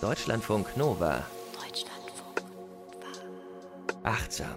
Deutschlandfunk 0.00 0.76
Nova. 0.76 1.24
Deutschlandfunk 1.52 2.44
Nova. 2.54 4.08
Achtsam. 4.08 4.54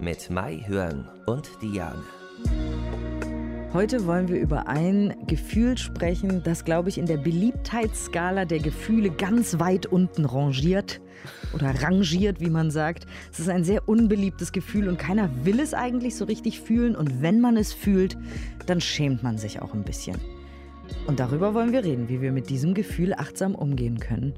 Mit 0.00 0.30
Mai 0.30 0.64
Hörn 0.66 1.08
und 1.26 1.48
Diane. 1.62 2.02
Heute 3.72 4.04
wollen 4.04 4.26
wir 4.26 4.40
über 4.40 4.66
ein 4.66 5.14
Gefühl 5.28 5.78
sprechen, 5.78 6.42
das, 6.42 6.64
glaube 6.64 6.88
ich, 6.88 6.98
in 6.98 7.06
der 7.06 7.18
Beliebtheitsskala 7.18 8.46
der 8.46 8.58
Gefühle 8.58 9.10
ganz 9.10 9.60
weit 9.60 9.86
unten 9.86 10.24
rangiert 10.24 11.00
oder 11.52 11.80
rangiert, 11.80 12.40
wie 12.40 12.50
man 12.50 12.72
sagt. 12.72 13.06
Es 13.32 13.38
ist 13.38 13.48
ein 13.48 13.62
sehr 13.62 13.88
unbeliebtes 13.88 14.50
Gefühl 14.50 14.88
und 14.88 14.98
keiner 14.98 15.30
will 15.44 15.60
es 15.60 15.72
eigentlich 15.72 16.16
so 16.16 16.24
richtig 16.24 16.60
fühlen. 16.60 16.96
Und 16.96 17.22
wenn 17.22 17.40
man 17.40 17.56
es 17.56 17.72
fühlt, 17.72 18.16
dann 18.66 18.80
schämt 18.80 19.22
man 19.22 19.38
sich 19.38 19.62
auch 19.62 19.72
ein 19.72 19.84
bisschen. 19.84 20.16
Und 21.06 21.20
darüber 21.20 21.54
wollen 21.54 21.72
wir 21.72 21.84
reden, 21.84 22.08
wie 22.08 22.20
wir 22.20 22.32
mit 22.32 22.50
diesem 22.50 22.74
Gefühl 22.74 23.14
achtsam 23.14 23.54
umgehen 23.54 23.98
können. 23.98 24.34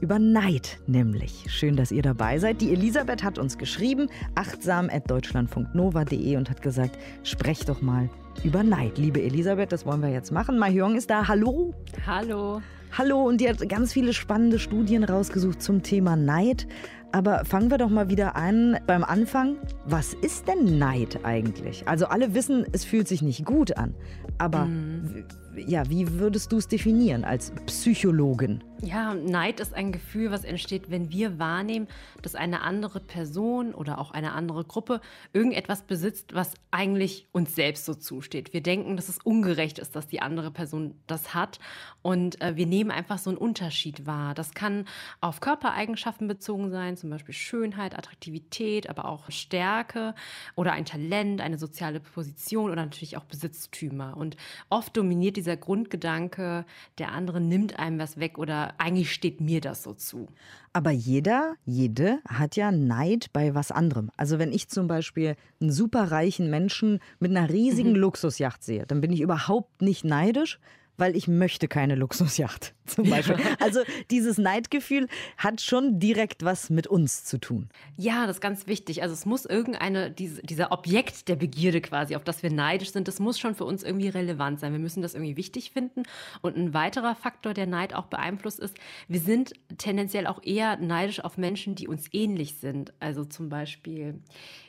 Über 0.00 0.18
Neid 0.18 0.78
nämlich. 0.86 1.44
Schön, 1.48 1.76
dass 1.76 1.92
ihr 1.92 2.02
dabei 2.02 2.38
seid. 2.38 2.60
Die 2.60 2.72
Elisabeth 2.72 3.22
hat 3.22 3.38
uns 3.38 3.58
geschrieben, 3.58 4.08
achtsam.deutschlandfunknova.de 4.34 6.36
und 6.36 6.48
hat 6.48 6.62
gesagt, 6.62 6.98
sprecht 7.22 7.68
doch 7.68 7.82
mal 7.82 8.08
über 8.44 8.62
Neid. 8.62 8.96
Liebe 8.96 9.22
Elisabeth, 9.22 9.72
das 9.72 9.84
wollen 9.84 10.00
wir 10.00 10.10
jetzt 10.10 10.32
machen. 10.32 10.58
Mahjong 10.58 10.96
ist 10.96 11.10
da. 11.10 11.28
Hallo. 11.28 11.74
Hallo. 12.06 12.62
Hallo 12.96 13.22
und 13.22 13.40
die 13.40 13.48
hat 13.48 13.68
ganz 13.68 13.92
viele 13.92 14.12
spannende 14.12 14.58
Studien 14.58 15.04
rausgesucht 15.04 15.62
zum 15.62 15.82
Thema 15.82 16.16
Neid. 16.16 16.66
Aber 17.12 17.44
fangen 17.44 17.70
wir 17.70 17.78
doch 17.78 17.90
mal 17.90 18.08
wieder 18.08 18.36
an 18.36 18.78
beim 18.86 19.02
Anfang. 19.02 19.56
Was 19.84 20.14
ist 20.14 20.46
denn 20.46 20.78
Neid 20.78 21.18
eigentlich? 21.24 21.86
Also 21.88 22.06
alle 22.06 22.34
wissen, 22.34 22.64
es 22.72 22.84
fühlt 22.84 23.08
sich 23.08 23.20
nicht 23.22 23.44
gut 23.44 23.76
an. 23.76 23.94
Aber 24.38 24.66
Mhm. 24.66 25.24
ja, 25.66 25.88
wie 25.90 26.18
würdest 26.20 26.52
du 26.52 26.58
es 26.58 26.68
definieren 26.68 27.24
als 27.24 27.52
Psychologin? 27.66 28.62
Ja, 28.82 29.12
Neid 29.12 29.60
ist 29.60 29.74
ein 29.74 29.92
Gefühl, 29.92 30.30
was 30.30 30.44
entsteht, 30.44 30.90
wenn 30.90 31.10
wir 31.10 31.38
wahrnehmen, 31.38 31.86
dass 32.22 32.34
eine 32.34 32.62
andere 32.62 32.98
Person 32.98 33.74
oder 33.74 33.98
auch 33.98 34.10
eine 34.10 34.32
andere 34.32 34.64
Gruppe 34.64 35.02
irgendetwas 35.34 35.82
besitzt, 35.82 36.34
was 36.34 36.54
eigentlich 36.70 37.26
uns 37.32 37.54
selbst 37.54 37.84
so 37.84 37.94
zusteht. 37.94 38.54
Wir 38.54 38.62
denken, 38.62 38.96
dass 38.96 39.10
es 39.10 39.18
ungerecht 39.18 39.78
ist, 39.78 39.96
dass 39.96 40.08
die 40.08 40.22
andere 40.22 40.50
Person 40.50 40.94
das 41.06 41.34
hat 41.34 41.58
und 42.00 42.40
äh, 42.40 42.56
wir 42.56 42.64
nehmen 42.64 42.90
einfach 42.90 43.18
so 43.18 43.28
einen 43.28 43.38
Unterschied 43.38 44.06
wahr. 44.06 44.34
Das 44.34 44.54
kann 44.54 44.86
auf 45.20 45.40
Körpereigenschaften 45.40 46.26
bezogen 46.26 46.70
sein, 46.70 46.96
zum 46.96 47.10
Beispiel 47.10 47.34
Schönheit, 47.34 47.98
Attraktivität, 47.98 48.88
aber 48.88 49.04
auch 49.04 49.30
Stärke 49.30 50.14
oder 50.54 50.72
ein 50.72 50.86
Talent, 50.86 51.42
eine 51.42 51.58
soziale 51.58 52.00
Position 52.00 52.70
oder 52.70 52.84
natürlich 52.84 53.18
auch 53.18 53.24
Besitztümer. 53.24 54.16
Und 54.16 54.38
oft 54.70 54.96
dominiert 54.96 55.36
dieser 55.36 55.58
Grundgedanke, 55.58 56.64
der 56.96 57.12
andere 57.12 57.42
nimmt 57.42 57.78
einem 57.78 57.98
was 57.98 58.18
weg 58.18 58.38
oder 58.38 58.69
eigentlich 58.78 59.12
steht 59.12 59.40
mir 59.40 59.60
das 59.60 59.82
so 59.82 59.94
zu. 59.94 60.28
Aber 60.72 60.90
jeder, 60.90 61.54
jede 61.64 62.20
hat 62.28 62.56
ja 62.56 62.70
Neid 62.70 63.32
bei 63.32 63.54
was 63.54 63.70
anderem. 63.70 64.10
Also 64.16 64.38
wenn 64.38 64.52
ich 64.52 64.68
zum 64.68 64.86
Beispiel 64.86 65.36
einen 65.60 65.72
superreichen 65.72 66.50
Menschen 66.50 67.00
mit 67.18 67.30
einer 67.30 67.50
riesigen 67.50 67.94
Luxusjacht 67.94 68.62
sehe, 68.62 68.86
dann 68.86 69.00
bin 69.00 69.12
ich 69.12 69.20
überhaupt 69.20 69.82
nicht 69.82 70.04
neidisch, 70.04 70.60
weil 71.00 71.16
ich 71.16 71.26
möchte 71.26 71.66
keine 71.66 71.94
Luxusjacht 71.94 72.74
zum 72.86 73.08
Beispiel. 73.08 73.36
Also 73.58 73.80
dieses 74.10 74.38
Neidgefühl 74.38 75.08
hat 75.38 75.60
schon 75.60 75.98
direkt 75.98 76.44
was 76.44 76.70
mit 76.70 76.86
uns 76.86 77.24
zu 77.24 77.38
tun. 77.38 77.68
Ja, 77.96 78.26
das 78.26 78.36
ist 78.36 78.40
ganz 78.40 78.66
wichtig. 78.66 79.02
Also 79.02 79.14
es 79.14 79.26
muss 79.26 79.46
irgendeine, 79.46 80.10
diese, 80.10 80.42
dieser 80.42 80.72
Objekt 80.72 81.28
der 81.28 81.36
Begierde 81.36 81.80
quasi, 81.80 82.16
auf 82.16 82.24
das 82.24 82.42
wir 82.42 82.50
neidisch 82.50 82.92
sind, 82.92 83.08
das 83.08 83.18
muss 83.18 83.38
schon 83.38 83.54
für 83.54 83.64
uns 83.64 83.82
irgendwie 83.82 84.08
relevant 84.08 84.60
sein. 84.60 84.72
Wir 84.72 84.78
müssen 84.78 85.02
das 85.02 85.14
irgendwie 85.14 85.36
wichtig 85.36 85.70
finden. 85.70 86.02
Und 86.42 86.56
ein 86.56 86.74
weiterer 86.74 87.14
Faktor, 87.14 87.54
der 87.54 87.66
Neid 87.66 87.94
auch 87.94 88.06
beeinflusst 88.06 88.60
ist, 88.60 88.76
wir 89.08 89.20
sind 89.20 89.54
tendenziell 89.78 90.26
auch 90.26 90.42
eher 90.42 90.76
neidisch 90.76 91.20
auf 91.20 91.38
Menschen, 91.38 91.74
die 91.74 91.88
uns 91.88 92.08
ähnlich 92.12 92.56
sind. 92.56 92.92
Also 93.00 93.24
zum 93.24 93.48
Beispiel, 93.48 94.20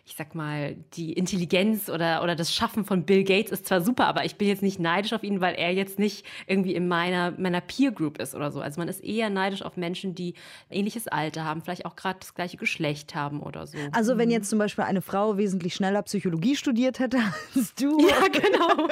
ich 0.06 0.16
sag 0.18 0.36
mal, 0.36 0.76
die 0.94 1.14
Intelligenz 1.14 1.88
oder, 1.90 2.22
oder 2.24 2.36
das 2.36 2.54
Schaffen 2.54 2.86
von 2.86 3.06
Bill 3.06 3.24
Gates 3.24 3.52
ist 3.52 3.66
zwar 3.68 3.82
super, 3.82 4.08
aber 4.08 4.26
ich 4.26 4.36
bin 4.36 4.48
jetzt 4.48 4.62
nicht 4.64 4.80
neidisch 4.80 5.14
auf 5.14 5.24
ihn, 5.24 5.42
weil 5.42 5.56
er 5.56 5.72
jetzt 5.74 6.00
nicht 6.00 6.26
irgendwie 6.48 6.74
in 6.74 6.88
meiner, 6.88 7.32
meiner 7.38 7.62
Peer 7.62 7.92
Group 7.92 8.20
ist 8.20 8.36
oder 8.36 8.52
so. 8.52 8.62
Also 8.62 8.80
man 8.82 8.88
ist 8.88 9.04
eher 9.04 9.30
neidisch 9.30 9.62
auf 9.62 9.78
Menschen, 9.78 10.16
die 10.16 10.34
ähnliches 10.70 11.08
Alter 11.08 11.46
haben, 11.46 11.62
vielleicht 11.62 11.86
auch 11.86 11.96
gerade 11.96 12.20
das 12.20 12.34
gleiche 12.34 12.58
Geschlecht 12.58 13.16
haben 13.16 13.42
oder 13.42 13.68
so. 13.68 13.78
Also 13.92 14.18
wenn 14.18 14.30
jetzt 14.32 14.50
zum 14.50 14.60
Beispiel 14.60 14.84
eine 14.84 15.02
Frau 15.02 15.38
wesentlich 15.38 15.76
schneller 15.76 16.02
Psychologie 16.02 16.56
studiert 16.56 17.00
hätte 17.00 17.20
als 17.56 17.74
du. 17.76 18.00
Ja, 18.00 18.28
genau. 18.28 18.88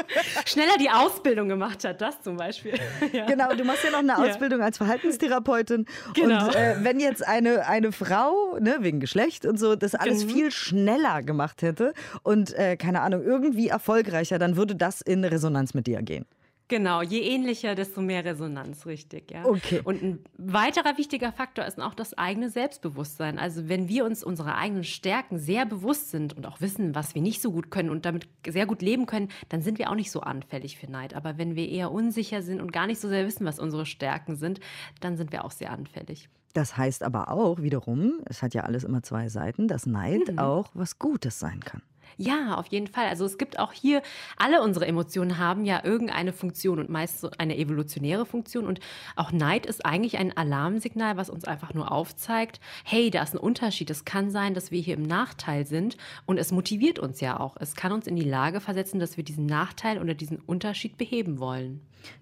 Schneller 0.46 0.78
die 0.80 0.90
Ausbildung 0.90 1.50
gemacht 1.50 1.84
hat, 1.86 2.02
das 2.02 2.22
zum 2.22 2.38
Beispiel. 2.38 2.74
Ja. 3.12 3.26
Genau, 3.26 3.54
du 3.56 3.64
machst 3.64 3.84
ja 3.84 3.90
noch 3.92 4.00
eine 4.00 4.10
Ja. 4.10 4.18
Ausbildung 4.18 4.62
als 4.62 4.78
Verhaltenstherapeutin. 4.78 5.86
Genau. 6.14 6.46
Und 6.46 6.56
äh, 6.56 6.76
wenn 6.84 7.00
jetzt 7.00 7.26
eine, 7.28 7.66
eine 7.68 7.92
Frau, 7.92 8.58
ne, 8.60 8.78
wegen 8.82 9.00
Geschlecht 9.00 9.46
und 9.46 9.58
so, 9.58 9.76
das 9.76 9.96
alles 9.96 10.26
Mhm. 10.26 10.30
viel 10.30 10.52
schneller 10.52 10.99
gemacht 11.22 11.62
hätte 11.62 11.94
und, 12.24 12.54
äh, 12.54 12.78
keine 12.78 13.02
Ahnung, 13.02 13.24
irgendwie 13.24 13.68
erfolgreicher, 13.68 14.40
dann 14.40 14.56
würde 14.56 14.76
das 14.76 15.02
in 15.02 15.24
Resonanz 15.24 15.74
mit 15.74 15.88
dir 15.88 16.02
gehen. 16.02 16.26
Genau, 16.70 17.02
je 17.02 17.22
ähnlicher, 17.22 17.74
desto 17.74 18.00
mehr 18.00 18.24
Resonanz, 18.24 18.86
richtig, 18.86 19.32
ja. 19.32 19.44
Okay. 19.44 19.82
Und 19.84 20.04
ein 20.04 20.20
weiterer 20.38 21.00
wichtiger 21.00 21.32
Faktor 21.32 21.66
ist 21.66 21.82
auch 21.82 21.96
das 21.96 22.16
eigene 22.16 22.52
Selbstbewusstsein. 22.52 23.40
Also 23.40 23.68
wenn 23.68 23.90
wir 23.90 24.06
uns 24.06 24.24
unserer 24.24 24.56
eigenen 24.56 24.84
Stärken 24.84 25.40
sehr 25.40 25.66
bewusst 25.66 26.12
sind 26.12 26.38
und 26.38 26.46
auch 26.46 26.62
wissen, 26.62 26.94
was 26.94 27.16
wir 27.16 27.24
nicht 27.24 27.42
so 27.42 27.52
gut 27.52 27.72
können 27.72 27.90
und 27.90 28.06
damit 28.06 28.28
sehr 28.48 28.68
gut 28.68 28.84
leben 28.84 29.08
können, 29.08 29.30
dann 29.50 29.64
sind 29.64 29.80
wir 29.80 29.90
auch 29.90 29.96
nicht 29.96 30.12
so 30.12 30.22
anfällig 30.22 30.78
für 30.78 30.92
Neid. 30.92 31.16
Aber 31.16 31.40
wenn 31.40 31.56
wir 31.56 31.68
eher 31.68 31.92
unsicher 31.92 32.44
sind 32.44 32.62
und 32.62 32.72
gar 32.72 32.86
nicht 32.86 33.02
so 33.02 33.10
sehr 33.10 33.26
wissen, 33.26 33.48
was 33.48 33.58
unsere 33.58 33.88
Stärken 33.88 34.36
sind, 34.36 34.60
dann 35.02 35.18
sind 35.18 35.32
wir 35.32 35.46
auch 35.46 35.52
sehr 35.52 35.72
anfällig. 35.72 36.30
Das 36.54 36.78
heißt 36.78 37.04
aber 37.04 37.30
auch 37.30 37.62
wiederum, 37.62 38.22
es 38.26 38.42
hat 38.42 38.54
ja 38.54 38.64
alles 38.64 38.84
immer 38.84 39.04
zwei 39.04 39.30
Seiten, 39.30 39.68
dass 39.68 39.86
Neid 39.86 40.32
Mhm. 40.32 40.40
auch 40.40 40.70
was 40.74 40.98
Gutes 41.00 41.40
sein 41.40 41.60
kann. 41.60 41.82
Ja, 42.18 42.56
auf 42.56 42.66
jeden 42.68 42.88
Fall. 42.88 43.06
Also 43.08 43.24
es 43.24 43.38
gibt 43.38 43.60
auch 43.60 43.72
hier, 43.72 44.02
alle 44.36 44.62
unsere 44.62 44.86
Emotionen 44.88 45.38
haben 45.38 45.64
ja 45.64 45.86
irgendeine 45.86 46.34
Funktion 46.34 46.80
und 46.80 46.90
meist 46.90 47.22
so 47.22 47.30
eine 47.38 47.58
evolutionäre 47.58 48.26
Funktion. 48.26 48.66
Und 48.66 48.82
auch 49.16 49.32
Neid 49.32 49.66
ist 49.66 49.86
eigentlich 49.86 50.18
ein 50.18 50.36
Alarmsignal, 50.36 51.16
was 51.16 51.30
uns 51.30 51.46
einfach 51.46 51.74
nur 51.74 51.94
aufzeigt, 51.94 52.60
hey, 52.84 53.10
da 53.10 53.24
ist 53.24 53.36
ein 53.36 53.40
Unterschied. 53.40 53.90
Es 53.90 54.04
kann 54.04 54.32
sein, 54.32 54.54
dass 54.54 54.70
wir 54.70 54.82
hier 54.82 54.96
im 54.96 55.04
Nachteil 55.04 55.66
sind 55.66 55.96
und 56.26 56.38
es 56.40 56.52
motiviert 56.52 57.00
uns 57.00 57.22
ja 57.22 57.40
auch. 57.40 57.56
Es 57.58 57.76
kann 57.76 57.94
uns 57.94 58.06
in 58.06 58.18
die 58.18 58.28
Lage 58.30 58.60
versetzen, 58.60 59.00
dass 59.00 59.16
wir 59.16 59.24
diesen 59.24 59.46
Nachteil 59.46 59.98
oder 60.02 60.14
diesen 60.14 60.40
Unterschied 60.40 60.98
beheben 60.98 61.40
wollen. 61.40 61.80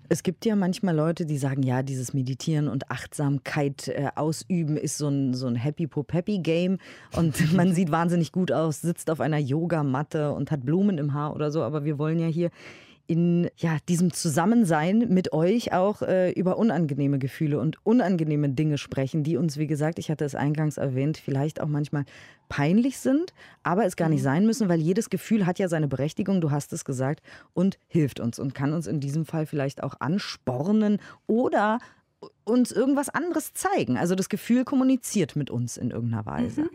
Es 0.10 0.24
gibt 0.24 0.46
ja 0.46 0.56
manchmal 0.56 0.96
Leute, 0.96 1.26
die 1.26 1.38
sagen, 1.38 1.64
ja, 1.64 1.84
dieses 1.84 2.14
Meditieren 2.14 2.68
und 2.68 2.90
Achtsamkeit 2.90 3.90
äh, 3.90 4.08
ausüben 4.16 4.78
ist 4.78 4.98
so 4.98 5.10
ein, 5.10 5.34
so 5.34 5.48
ein 5.48 5.56
Happy-Po-Peppy-Game 5.56 6.78
und 7.16 7.54
man 7.56 7.74
sieht 7.74 7.92
wahnsinnig 7.92 8.32
gut 8.32 8.52
aus, 8.52 8.82
sitzt 8.82 9.10
auf 9.10 9.20
einer 9.20 9.38
Yogamatte 9.38 10.32
und 10.32 10.52
hat 10.52 10.66
Blumen 10.66 10.98
im 10.98 11.14
Haar 11.14 11.36
oder 11.36 11.52
so, 11.52 11.62
aber 11.64 11.84
wir 11.84 11.98
wollen 11.98 12.20
ja 12.20 12.28
hier 12.28 12.52
in 13.08 13.50
ja, 13.56 13.78
diesem 13.88 14.12
Zusammensein 14.12 15.08
mit 15.10 15.32
euch 15.32 15.74
auch 15.74 16.02
äh, 16.02 16.32
über 16.32 16.58
unangenehme 16.58 17.20
Gefühle 17.20 17.60
und 17.60 17.78
unangenehme 17.86 18.50
Dinge 18.50 18.78
sprechen, 18.78 19.24
die 19.24 19.38
uns, 19.38 19.58
wie 19.58 19.68
gesagt, 19.68 19.98
ich 19.98 20.12
hatte 20.12 20.26
es 20.26 20.36
eingangs 20.36 20.78
erwähnt, 20.78 21.18
vielleicht 21.18 21.62
auch 21.62 21.68
manchmal 21.68 22.04
peinlich 22.50 23.00
sind, 23.00 23.34
aber 23.64 23.86
es 23.86 23.96
gar 23.96 24.10
nicht 24.10 24.24
sein 24.24 24.46
müssen, 24.46 24.70
weil 24.70 24.80
jedes 24.80 25.10
Gefühl 25.10 25.46
hat 25.46 25.58
ja 25.58 25.70
seine 25.70 25.88
Berechtigung, 25.88 26.42
du 26.42 26.52
hast 26.52 26.74
es 26.74 26.86
gesagt, 26.86 27.22
und 27.54 27.80
hilft 27.88 28.20
uns 28.20 28.40
und 28.40 28.54
kann 28.54 28.74
uns 28.74 28.88
in 28.88 29.00
diesem 29.00 29.26
Fall 29.26 29.46
vielleicht 29.46 29.84
auch 29.84 29.96
anspornen 30.00 31.00
oder 31.28 31.80
uns 32.44 32.72
irgendwas 32.72 33.10
anderes 33.10 33.54
zeigen. 33.54 33.98
Also 33.98 34.16
das 34.16 34.30
Gefühl 34.30 34.66
kommuniziert 34.66 35.36
mit 35.36 35.50
uns 35.50 35.78
in 35.78 35.92
irgendeiner 35.92 36.26
Weise. 36.26 36.70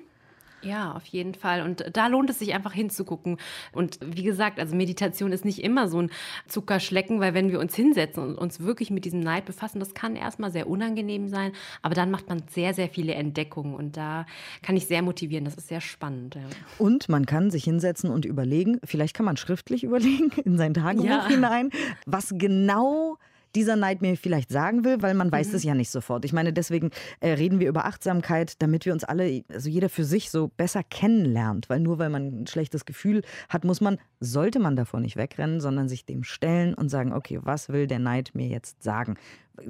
Ja, 0.63 0.93
auf 0.93 1.05
jeden 1.07 1.35
Fall. 1.35 1.63
Und 1.63 1.85
da 1.93 2.07
lohnt 2.07 2.31
es 2.31 2.39
sich 2.39 2.55
einfach 2.55 2.73
hinzugucken. 2.73 3.39
Und 3.73 3.99
wie 4.05 4.23
gesagt, 4.23 4.59
also 4.61 4.75
Meditation 4.77 5.33
ist 5.33 5.45
nicht 5.45 5.63
immer 5.63 5.89
so 5.89 6.01
ein 6.01 6.11
Zuckerschlecken, 6.49 7.21
weil 7.21 7.35
wenn 7.35 7.51
wir 7.51 7.61
uns 7.61 7.75
hinsetzen 7.75 8.23
und 8.25 8.39
uns 8.39 8.61
wirklich 8.61 8.91
mit 8.91 9.05
diesem 9.05 9.21
Neid 9.21 9.45
befassen, 9.45 9.81
das 9.81 9.95
kann 9.95 10.17
erstmal 10.17 10.51
sehr 10.51 10.69
unangenehm 10.69 11.29
sein, 11.29 11.53
aber 11.83 11.95
dann 11.95 12.11
macht 12.11 12.29
man 12.29 12.43
sehr, 12.51 12.75
sehr 12.75 12.89
viele 12.89 13.15
Entdeckungen 13.15 13.75
und 13.75 13.97
da 13.97 14.27
kann 14.63 14.77
ich 14.77 14.87
sehr 14.87 15.03
motivieren. 15.03 15.45
Das 15.45 15.55
ist 15.55 15.69
sehr 15.69 15.81
spannend. 15.81 16.35
Ja. 16.37 16.43
Und 16.79 17.09
man 17.09 17.27
kann 17.27 17.51
sich 17.51 17.65
hinsetzen 17.65 18.11
und 18.11 18.25
überlegen, 18.25 18.79
vielleicht 18.85 19.15
kann 19.15 19.27
man 19.27 19.37
schriftlich 19.37 19.85
überlegen, 19.85 20.31
in 20.45 20.57
sein 20.59 20.75
Tagebuch 20.75 21.05
Ja. 21.07 21.29
hinein, 21.29 21.71
was 22.07 22.33
genau 22.37 23.17
dieser 23.55 23.77
Neid 23.77 24.03
mir 24.03 24.17
vielleicht 24.17 24.51
sagen 24.51 24.85
will, 24.85 25.03
weil 25.03 25.15
man 25.15 25.31
weiß 25.31 25.53
es 25.55 25.63
ja 25.63 25.75
nicht 25.75 25.91
sofort. 25.91 26.25
Ich 26.25 26.33
meine, 26.33 26.53
deswegen 26.53 26.91
äh, 27.21 27.31
reden 27.31 27.61
wir 27.61 27.69
über 27.69 27.85
Achtsamkeit, 27.85 28.61
damit 28.63 28.87
wir 28.87 28.93
uns 28.93 29.05
alle, 29.05 29.45
also 29.49 29.69
jeder 29.69 29.89
für 29.89 30.05
sich 30.05 30.31
so 30.31 30.49
besser 30.49 30.83
kennenlernt. 30.83 31.69
Weil 31.69 31.81
nur 31.81 31.99
weil 31.99 32.11
man 32.11 32.43
ein 32.43 32.47
schlechtes 32.47 32.85
Gefühl 32.85 33.23
hat, 33.49 33.65
muss 33.65 33.81
man, 33.81 33.99
sollte 34.21 34.59
man 34.59 34.77
davor 34.77 35.01
nicht 35.01 35.17
wegrennen, 35.17 35.61
sondern 35.61 35.89
sich 35.89 36.05
dem 36.05 36.25
stellen 36.25 36.75
und 36.75 36.89
sagen, 36.89 37.13
okay, 37.13 37.39
was 37.43 37.69
will 37.69 37.87
der 37.87 37.99
Neid 37.99 38.31
mir 38.35 38.49
jetzt 38.49 38.83
sagen? 38.83 39.17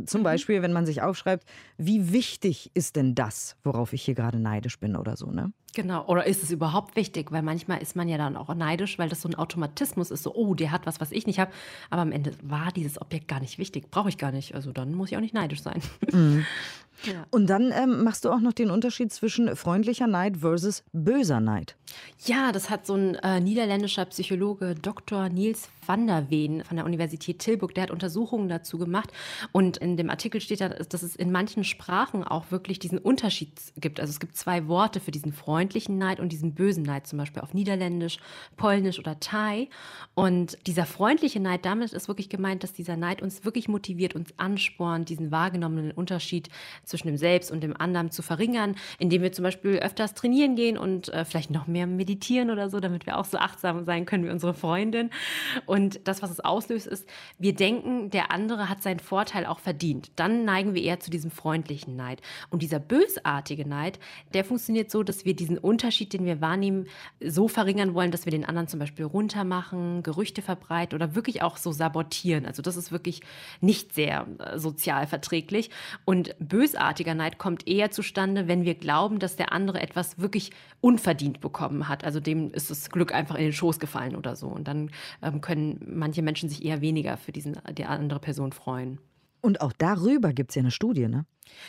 Zum 0.07 0.23
Beispiel, 0.23 0.63
wenn 0.63 0.73
man 0.73 0.87
sich 0.87 1.03
aufschreibt, 1.03 1.45
wie 1.77 2.13
wichtig 2.13 2.71
ist 2.75 2.97
denn 2.97 3.15
das, 3.15 3.57
worauf 3.65 3.93
ich 3.93 4.03
hier 4.03 4.15
gerade 4.15 4.39
neidisch 4.39 4.79
bin 4.79 4.97
oder 4.97 5.17
so, 5.17 5.31
ne? 5.31 5.53
Genau, 5.75 6.07
oder 6.07 6.27
ist 6.27 6.43
es 6.43 6.51
überhaupt 6.51 6.97
wichtig? 6.97 7.33
Weil 7.33 7.43
manchmal 7.43 7.81
ist 7.81 7.97
man 7.97 8.09
ja 8.09 8.19
dann 8.19 8.37
auch 8.37 8.55
neidisch, 8.55 8.99
weil 8.99 9.09
das 9.09 9.23
so 9.23 9.29
ein 9.29 9.35
Automatismus 9.35 10.11
ist, 10.11 10.23
so, 10.23 10.35
oh, 10.35 10.55
der 10.55 10.71
hat 10.71 10.87
was, 10.87 11.01
was 11.01 11.13
ich 11.13 11.27
nicht 11.27 11.39
habe. 11.39 11.51
Aber 11.89 12.03
am 12.03 12.13
Ende 12.13 12.33
war 12.43 12.73
dieses 12.73 13.01
Objekt 13.01 13.27
gar 13.27 13.41
nicht 13.41 13.59
wichtig, 13.59 13.91
brauche 13.91 14.11
ich 14.11 14.19
gar 14.19 14.33
nicht. 14.33 14.55
Also 14.55 14.71
dann 14.73 14.95
muss 14.95 15.11
ich 15.11 15.17
auch 15.17 15.23
nicht 15.23 15.35
neidisch 15.35 15.63
sein. 15.63 15.81
Mhm. 16.13 16.45
Ja. 17.05 17.27
Und 17.31 17.49
dann 17.49 17.73
ähm, 17.73 18.05
machst 18.05 18.25
du 18.25 18.31
auch 18.31 18.41
noch 18.41 18.53
den 18.53 18.71
Unterschied 18.71 19.13
zwischen 19.13 19.55
freundlicher 19.57 20.07
Neid 20.07 20.39
versus 20.39 20.85
böser 20.93 21.41
Neid. 21.41 21.77
Ja, 22.25 22.53
das 22.53 22.71
hat 22.71 22.87
so 22.87 22.95
ein 22.95 23.17
äh, 23.17 23.41
niederländischer 23.41 24.05
Psychologe 24.07 24.75
Dr. 24.75 25.29
Niels 25.29 25.69
van 25.85 26.07
der 26.07 26.31
Ween 26.31 26.65
von 26.65 26.77
der 26.77 26.87
Universität 26.87 27.41
Tilburg, 27.41 27.75
der 27.75 27.85
hat 27.85 27.91
Untersuchungen 27.91 28.49
dazu 28.49 28.79
gemacht. 28.79 29.13
Und 29.51 29.79
in 29.79 29.97
dem 29.97 30.11
Artikel 30.11 30.41
steht 30.41 30.61
da, 30.61 30.69
dass 30.69 31.03
es 31.03 31.17
in 31.17 31.33
manchen 31.33 31.65
Sprachen 31.65 32.23
auch 32.23 32.51
wirklich 32.51 32.79
diesen 32.79 32.99
Unterschied 32.99 33.51
gibt. 33.77 33.99
Also 33.99 34.11
es 34.11 34.21
gibt 34.21 34.37
zwei 34.37 34.69
Worte 34.69 35.01
für 35.01 35.11
diesen 35.11 35.33
freundlichen 35.33 35.99
Neid 35.99 36.21
und 36.21 36.31
diesen 36.31 36.55
bösen 36.55 36.85
Neid, 36.85 37.07
zum 37.07 37.19
Beispiel 37.19 37.43
auf 37.43 37.55
Niederländisch, 37.55 38.19
Polnisch 38.57 38.99
oder 38.99 39.19
Thai. 39.19 39.69
Und 40.15 40.57
dieser 40.67 40.87
freundliche 40.87 41.41
Neid, 41.41 41.65
damit 41.65 41.93
ist 41.93 42.09
wirklich 42.09 42.29
gemeint, 42.29 42.63
dass 42.63 42.73
dieser 42.73 42.97
Neid 42.97 43.21
uns 43.21 43.45
wirklich 43.45 43.69
motiviert, 43.69 44.15
uns 44.15 44.33
anspornt, 44.39 45.09
diesen 45.09 45.31
wahrgenommenen 45.31 45.91
Unterschied 45.91 46.49
zwischen 46.85 47.09
dem 47.09 47.17
Selbst 47.17 47.51
und 47.51 47.63
dem 47.63 47.77
anderen 47.77 48.11
zu 48.11 48.23
verringern, 48.23 48.75
indem 48.99 49.23
wir 49.23 49.33
zum 49.33 49.43
Beispiel 49.45 49.79
öfters 49.79 50.15
trainieren 50.15 50.57
gehen 50.57 50.77
und 50.79 51.09
äh, 51.09 51.25
vielleicht 51.25 51.51
noch 51.51 51.67
mehr 51.67 51.87
meditieren 51.87 52.51
oder 52.51 52.71
so, 52.71 52.81
damit 52.81 53.07
wir 53.07 53.19
auch 53.19 53.25
so 53.25 53.39
achtsam 53.39 53.85
sein 53.85 54.07
können 54.07 54.25
wie 54.25 54.31
unsere 54.31 54.55
Freundin. 54.55 55.11
Und 55.67 56.07
das, 56.07 56.23
was 56.23 56.31
es 56.31 56.41
auslöst, 56.41 56.87
ist, 56.87 57.09
wir 57.39 57.55
denken, 57.55 58.11
der 58.11 58.31
andere 58.31 58.69
hat 58.69 58.83
seinen 58.83 59.01
Vorteil 59.01 59.47
auch 59.47 59.59
verdient. 59.59 60.11
Dann 60.17 60.45
neigen 60.45 60.75
wir 60.75 60.83
eher 60.83 61.01
zu 61.01 61.11
diesem 61.11 61.31
freundlichen 61.31 61.97
Neid. 61.97 62.21
Und 62.51 62.63
dieser 62.63 62.79
bösartige 62.79 63.69
Neid, 63.69 63.99
der 64.35 64.45
funktioniert 64.45 64.91
so, 64.91 65.03
dass 65.03 65.25
wir 65.25 65.35
diesen 65.35 65.59
Unterschied, 65.59 66.13
den 66.13 66.25
wir 66.25 66.41
wahrnehmen, 66.41 66.87
so 67.21 67.49
verringern 67.49 67.95
wollen, 67.95 68.11
dass 68.11 68.25
wir 68.25 68.31
den 68.31 68.45
anderen 68.45 68.69
zum 68.69 68.81
Beispiel 68.81 69.05
runtermachen, 69.05 70.03
Gerüchte 70.03 70.43
verbreiten 70.43 70.97
oder 70.97 71.15
wirklich 71.15 71.43
auch 71.43 71.57
so 71.57 71.73
sabotieren. 71.73 72.47
Also 72.47 72.63
das 72.63 72.77
ist 72.77 72.93
wirklich 72.93 73.21
nicht 73.61 73.95
sehr 73.95 74.27
äh, 74.39 74.59
sozial 74.59 75.07
verträglich. 75.07 75.71
Und 76.05 76.35
bösartiger 76.73 77.15
Neid 77.15 77.39
kommt 77.39 77.69
eher 77.69 77.91
zustande, 77.91 78.49
wenn 78.49 78.65
wir 78.65 78.75
glauben, 78.75 79.19
dass 79.19 79.37
der 79.37 79.53
andere 79.53 79.81
etwas 79.81 80.19
wirklich 80.19 80.51
unverdient 80.81 81.41
bekommen 81.41 81.89
hat. 81.89 82.05
Also 82.05 82.21
dem 82.21 82.51
ist 82.53 82.71
das 82.71 82.91
Glück 82.91 83.15
einfach 83.15 83.37
in 83.37 83.45
den 83.45 83.53
Schoß 83.53 83.79
gefallen 83.79 84.17
oder 84.17 84.37
so. 84.37 84.49
Und 84.49 84.69
dann 84.69 84.91
ähm, 85.23 85.41
können 85.41 85.81
manche 85.87 86.23
Menschen 86.23 86.49
sich 86.49 86.65
eher 86.65 86.81
weniger 86.81 87.17
für 87.17 87.33
diesen, 87.33 87.59
die 87.77 87.85
andere 87.85 88.21
Person 88.21 88.53
freuen. 88.53 88.99
Und 89.41 89.61
auch 89.61 89.73
darüber 89.73 90.33
gibt 90.33 90.51
es 90.51 90.55
ja 90.55 90.61
eine 90.61 90.71
Studie, 90.71 91.09
ne? 91.09 91.27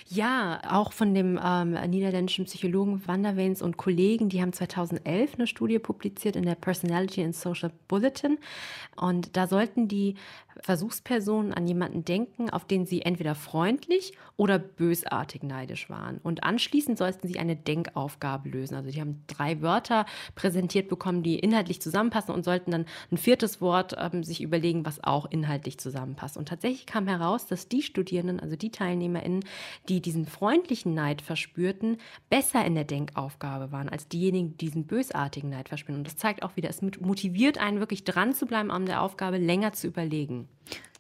Ja, 0.08 0.62
auch 0.70 0.92
von 0.92 1.14
dem 1.14 1.40
ähm, 1.44 1.78
niederländischen 1.90 2.46
Psychologen 2.46 3.02
Van 3.06 3.24
der 3.24 3.38
Weens 3.38 3.62
und 3.62 3.78
Kollegen, 3.78 4.30
die 4.30 4.42
haben 4.42 4.54
2011 4.54 5.36
eine 5.36 5.48
Studie 5.48 5.80
publiziert 5.80 6.36
in 6.36 6.44
der 6.44 6.56
Personality 6.56 7.24
and 7.24 7.36
Social 7.36 7.72
Bulletin. 7.88 8.38
Und 8.96 9.36
da 9.36 9.48
sollten 9.48 9.88
die 9.88 10.16
Versuchspersonen 10.62 11.54
an 11.54 11.68
jemanden 11.68 12.06
denken, 12.06 12.50
auf 12.50 12.66
den 12.66 12.86
sie 12.86 13.02
entweder 13.02 13.34
freundlich 13.34 14.14
oder 14.38 14.60
bösartig 14.60 15.44
neidisch 15.44 15.90
waren. 15.90 16.20
Und 16.22 16.44
anschließend 16.44 16.98
sollten 16.98 17.28
sie 17.28 17.40
eine 17.40 17.56
Denkaufgabe 17.56 18.50
lösen. 18.50 18.76
Also 18.76 18.92
die 18.92 19.02
haben 19.02 19.24
drei 19.28 19.62
Wörter 19.62 20.06
präsentiert 20.36 20.90
bekommen, 20.90 21.24
die 21.24 21.40
inhaltlich 21.40 21.82
zusammenpassen 21.82 22.34
und 22.36 22.46
sollten 22.46 22.72
dann 22.72 22.86
ein 23.12 23.18
viertes 23.18 23.62
Wort 23.62 23.96
ähm, 23.98 24.24
sich 24.24 24.42
überlegen, 24.42 24.86
was 24.86 25.04
auch 25.04 25.26
inhaltlich 25.26 25.80
zusammenpasst. 25.80 26.38
Und 26.38 26.50
tatsächlich 26.50 26.86
kam 26.86 27.08
heraus, 27.08 27.48
dass 27.48 27.68
die 27.68 27.82
Studierenden, 27.82 28.40
also 28.40 28.56
die 28.56 28.72
TeilnehmerInnen, 28.72 29.44
die 29.90 30.02
diesen 30.02 30.26
freundlichen 30.26 30.94
Neid 30.94 31.22
verspürten, 31.22 31.98
besser 32.30 32.66
in 32.66 32.76
der 32.76 32.84
Denkaufgabe 32.84 33.72
waren 33.72 33.90
als 33.90 34.08
diejenigen, 34.08 34.58
die 34.58 34.66
diesen 34.66 34.86
bösartigen 34.86 35.50
Neid 35.50 35.70
verspüren. 35.70 36.00
Und 36.00 36.08
das 36.08 36.18
zeigt 36.18 36.44
auch 36.44 36.56
wieder, 36.56 36.70
es 36.70 36.82
motiviert 36.82 37.58
einen 37.58 37.80
wirklich 37.80 38.04
dran 38.04 38.34
zu 38.34 38.46
bleiben 38.46 38.72
an 38.72 38.86
der 38.86 39.02
Aufgabe, 39.02 39.38
länger 39.38 39.74
zu 39.74 39.88
überlegen. 39.88 40.48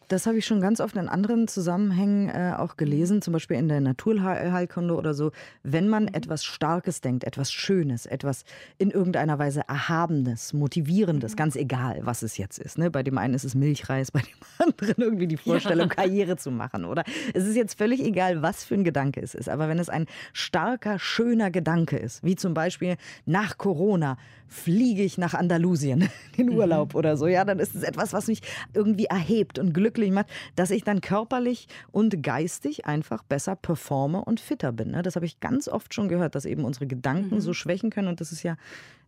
Das 0.08 0.28
habe 0.28 0.38
ich 0.38 0.46
schon 0.46 0.62
ganz 0.62 0.80
oft 0.80 0.96
in 0.96 1.08
anderen 1.08 1.48
Zusammenhängen 1.48 2.30
äh, 2.30 2.54
auch 2.58 2.78
gelesen, 2.78 3.22
zum 3.22 3.34
Beispiel 3.34 3.58
in 3.58 3.68
der 3.68 3.82
Naturheilkunde 3.82 4.96
oder 4.96 5.14
so. 5.14 5.32
Wenn 5.64 5.88
man 5.88 6.04
mhm. 6.04 6.14
etwas 6.14 6.44
Starkes 6.44 7.02
denkt, 7.02 7.24
etwas 7.24 7.52
Schönes, 7.52 8.06
etwas 8.06 8.44
in 8.78 8.92
irgendeiner 8.92 9.40
Weise 9.40 9.62
Erhabenes, 9.68 10.54
Motivierendes, 10.54 11.34
mhm. 11.34 11.38
ganz 11.38 11.56
egal, 11.56 12.00
was 12.04 12.24
es 12.24 12.38
jetzt 12.38 12.60
ist. 12.60 12.78
Ne? 12.78 12.92
Bei 12.92 13.04
dem 13.04 13.18
einen 13.18 13.34
ist 13.34 13.44
es 13.44 13.56
Milchreis, 13.56 14.12
bei 14.12 14.22
dem 14.22 14.68
anderen 14.68 15.02
irgendwie 15.04 15.28
die 15.28 15.38
Vorstellung, 15.38 15.90
ja. 15.90 15.96
Karriere 15.96 16.38
zu 16.38 16.52
machen. 16.52 16.86
Oder 16.86 17.04
es 17.34 17.46
ist 17.46 17.56
jetzt 17.56 17.78
völlig 17.78 18.04
egal, 18.04 18.42
was 18.42 18.64
für 18.64 18.76
ein 18.76 18.84
Gedanke 18.84 19.22
es 19.22 19.34
ist. 19.36 19.50
Aber 19.50 19.68
wenn 19.70 19.80
es 19.80 19.90
ein 19.90 20.08
starker, 20.34 21.00
schöner 21.00 21.52
Gedanke 21.52 21.98
ist, 21.98 22.24
wie 22.24 22.36
zum 22.36 22.54
Beispiel 22.54 22.98
nach 23.26 23.58
Corona 23.58 24.18
fliege 24.54 25.04
ich 25.04 25.18
nach 25.18 25.34
Andalusien 25.34 26.10
in 26.38 26.50
Urlaub 26.50 26.94
mhm. 26.94 27.00
oder 27.00 27.18
so, 27.18 27.28
ja, 27.28 27.44
dann 27.44 27.60
ist 27.60 27.76
es 27.76 27.84
etwas, 27.84 28.14
was 28.14 28.28
mich 28.28 28.42
irgendwie 28.74 29.06
erhebt 29.06 29.60
und 29.60 29.74
glücklich 29.74 30.12
macht, 30.12 30.28
dass 30.56 30.72
ich 30.72 30.84
dann 30.84 31.02
körperlich 31.02 31.68
und 31.92 32.22
geistig 32.22 32.86
einfach 32.86 33.24
besser 33.24 33.56
performe 33.56 34.24
und 34.24 34.40
fitter 34.40 34.72
bin. 34.72 34.92
Ne? 34.92 35.02
Das 35.02 35.16
habe 35.16 35.26
ich 35.26 35.40
ganz 35.40 35.68
oft 35.68 35.94
schon 35.94 36.08
gehört, 36.08 36.36
dass 36.36 36.46
eben 36.46 36.66
unsere 36.66 36.88
Gedanken 36.88 37.36
mhm. 37.36 37.42
so 37.42 37.54
schwächen 37.54 37.90
können 37.90 38.08
und 38.08 38.22
das 38.22 38.32
ist 38.32 38.44
ja 38.44 38.56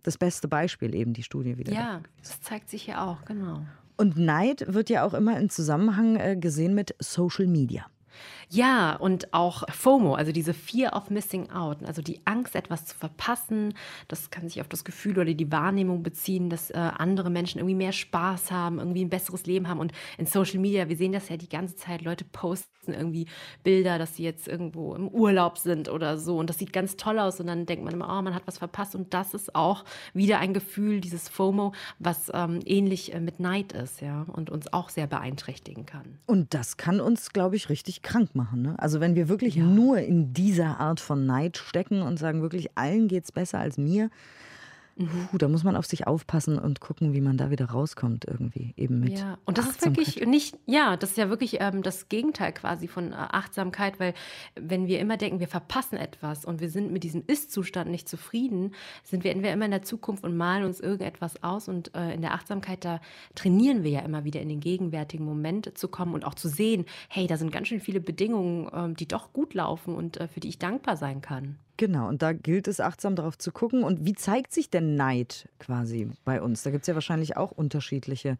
das 0.04 0.18
beste 0.18 0.48
Beispiel 0.48 0.94
eben 0.96 1.14
die 1.14 1.24
Studie 1.24 1.58
wieder. 1.58 1.74
Ja, 1.74 2.02
das 2.22 2.42
zeigt 2.42 2.70
sich 2.70 2.88
ja 2.88 3.06
auch, 3.06 3.26
genau. 3.26 3.62
Und 3.98 4.18
Neid 4.18 4.66
wird 4.68 4.90
ja 4.90 5.06
auch 5.06 5.14
immer 5.14 5.40
in 5.40 5.50
Zusammenhang 5.50 6.18
äh, 6.18 6.36
gesehen 6.36 6.76
mit 6.76 6.96
Social 7.00 7.48
Media. 7.48 7.86
Ja, 8.50 8.96
und 8.96 9.34
auch 9.34 9.64
FOMO, 9.70 10.16
also 10.16 10.32
diese 10.32 10.54
Fear 10.54 10.96
of 10.96 11.10
Missing 11.10 11.50
Out, 11.50 11.84
also 11.84 12.02
die 12.02 12.22
Angst, 12.26 12.56
etwas 12.56 12.86
zu 12.86 12.96
verpassen. 12.96 13.74
Das 14.08 14.30
kann 14.30 14.48
sich 14.48 14.62
auf 14.62 14.68
das 14.68 14.84
Gefühl 14.84 15.18
oder 15.18 15.34
die 15.34 15.52
Wahrnehmung 15.52 16.04
beziehen, 16.04 16.50
dass 16.50 16.70
äh, 16.70 16.78
andere 16.78 17.30
Menschen 17.30 17.60
irgendwie 17.60 17.76
mehr 17.76 17.92
Spaß 17.92 18.52
haben, 18.52 18.80
irgendwie 18.80 19.04
ein 19.04 19.10
besseres 19.10 19.46
Leben 19.46 19.68
haben. 19.68 19.80
Und 19.80 19.92
in 20.18 20.26
Social 20.26 20.60
Media, 20.60 20.90
wir 20.90 20.98
sehen 20.98 21.12
das 21.12 21.30
ja 21.30 21.38
die 21.38 21.50
ganze 21.50 21.76
Zeit, 21.76 22.02
Leute 22.02 22.26
posten 22.26 22.94
irgendwie 22.94 23.26
Bilder, 23.64 23.98
dass 23.98 24.16
sie 24.16 24.24
jetzt 24.24 24.48
irgendwo 24.48 24.96
im 24.96 25.08
Urlaub 25.08 25.58
sind 25.58 25.90
oder 25.90 26.18
so. 26.18 26.38
Und 26.38 26.50
das 26.50 26.60
sieht 26.60 26.74
ganz 26.74 26.98
toll 26.98 27.20
aus. 27.20 27.40
Und 27.40 27.48
dann 27.48 27.66
denkt 27.66 27.84
man 27.84 27.94
immer, 27.94 28.06
oh, 28.08 28.22
man 28.22 28.36
hat 28.36 28.44
was 28.46 28.60
verpasst. 28.60 28.96
Und 28.96 29.14
das 29.14 29.34
ist 29.34 29.56
auch 29.56 29.86
wieder 30.14 30.40
ein 30.40 30.54
Gefühl, 30.54 31.02
dieses 31.02 31.30
FOMO, 31.30 31.74
was 32.00 32.32
ähm, 32.34 32.60
ähnlich 32.66 33.14
äh, 33.14 33.20
mit 33.20 33.40
Neid 33.40 33.74
ist, 33.74 34.02
ja, 34.02 34.26
und 34.32 34.50
uns 34.50 34.72
auch 34.72 34.90
sehr 34.90 35.08
beeinträchtigen 35.08 35.86
kann. 35.86 36.20
Und 36.26 36.54
das 36.54 36.78
kann 36.78 37.00
uns, 37.00 37.34
glaube 37.34 37.56
ich, 37.56 37.70
richtig 37.70 38.02
krank 38.06 38.36
machen. 38.36 38.62
Ne? 38.62 38.75
Also 38.78 39.02
wenn 39.02 39.16
wir 39.16 39.28
wirklich 39.28 39.56
ja. 39.56 39.63
nur 39.63 39.98
in 39.98 40.31
dieser 40.34 40.80
Art 40.80 41.02
von 41.02 41.25
Neid 41.25 41.57
stecken 41.57 42.02
und 42.02 42.18
sagen 42.18 42.42
wirklich, 42.42 42.78
allen 42.78 43.10
geht 43.10 43.25
es 43.25 43.31
besser 43.31 43.60
als 43.60 43.78
mir, 43.78 44.10
Mhm. 44.98 45.28
Puh, 45.30 45.38
da 45.38 45.50
muss 45.50 45.66
man 45.66 45.76
auf 45.76 45.86
sich 45.86 46.08
aufpassen 46.08 46.58
und 46.58 46.80
gucken, 46.80 47.14
wie 47.14 47.20
man 47.20 47.36
da 47.36 47.52
wieder 47.52 47.66
rauskommt 47.66 48.24
irgendwie 48.26 48.74
eben 48.78 49.02
mit. 49.02 49.20
Ja, 49.20 49.38
und 49.44 49.58
das 49.58 49.68
ist 49.68 49.86
wirklich 49.86 50.26
nicht, 50.26 50.58
ja, 50.66 50.96
das 50.96 51.12
ist 51.12 51.18
ja 51.18 51.30
wirklich 51.30 51.58
ähm, 51.60 51.84
das 51.84 52.08
Gegenteil 52.08 52.54
quasi 52.54 52.88
von 52.88 53.12
äh, 53.12 53.16
Achtsamkeit, 53.16 54.00
weil 54.00 54.14
wenn 54.56 54.88
wir 54.88 55.00
immer 55.00 55.18
denken, 55.18 55.42
wir 55.42 55.50
verpassen 55.50 55.98
etwas 55.98 56.46
und 56.46 56.62
wir 56.62 56.70
sind 56.70 56.94
mit 56.94 57.04
diesem 57.04 57.24
Ist-Zustand 57.28 57.92
nicht 57.92 58.08
zufrieden, 58.08 58.74
sind 59.04 59.25
wir 59.25 59.32
entweder 59.32 59.52
immer 59.52 59.66
in 59.66 59.72
der 59.72 59.82
Zukunft 59.82 60.24
und 60.24 60.38
malen 60.38 60.64
uns 60.64 60.80
irgendetwas 60.80 61.44
aus 61.44 61.68
und 61.68 61.94
äh, 61.94 62.14
in 62.14 62.22
der 62.22 62.34
Achtsamkeit, 62.34 62.86
da 62.86 63.02
trainieren 63.36 63.84
wir 63.84 63.92
ja 63.92 64.00
immer 64.00 64.24
wieder 64.24 64.42
in 64.42 64.48
den 64.48 64.62
gegenwärtigen 64.62 65.25
Moment 65.25 65.78
zu 65.78 65.90
kommen 65.90 66.14
und 66.14 66.24
auch 66.24 66.36
zu 66.36 66.48
sehen, 66.48 66.86
hey, 67.10 67.28
da 67.28 67.36
sind 67.36 67.52
ganz 67.52 67.68
schön 67.68 67.82
viele 67.82 68.00
Bedingungen, 68.00 68.70
äh, 68.70 68.96
die 68.96 69.10
doch 69.10 69.34
gut 69.34 69.54
laufen 69.54 69.94
und 69.94 70.16
äh, 70.18 70.30
für 70.30 70.40
die 70.40 70.48
ich 70.48 70.58
dankbar 70.58 70.96
sein 70.96 71.20
kann. 71.20 71.58
Genau, 71.77 72.08
und 72.08 72.22
da 72.22 72.32
gilt 72.32 72.67
es 72.67 72.79
achtsam 72.79 73.15
darauf 73.15 73.38
zu 73.38 73.51
gucken. 73.51 73.84
Und 73.84 74.05
wie 74.05 74.13
zeigt 74.13 74.53
sich 74.53 74.70
denn 74.70 74.96
Neid 74.96 75.50
quasi 75.60 76.10
bei 76.24 76.41
uns? 76.41 76.63
Da 76.63 76.72
gibt 76.72 76.84
es 76.84 76.88
ja 76.88 76.94
wahrscheinlich 76.94 77.36
auch 77.36 77.51
unterschiedliche 77.51 78.38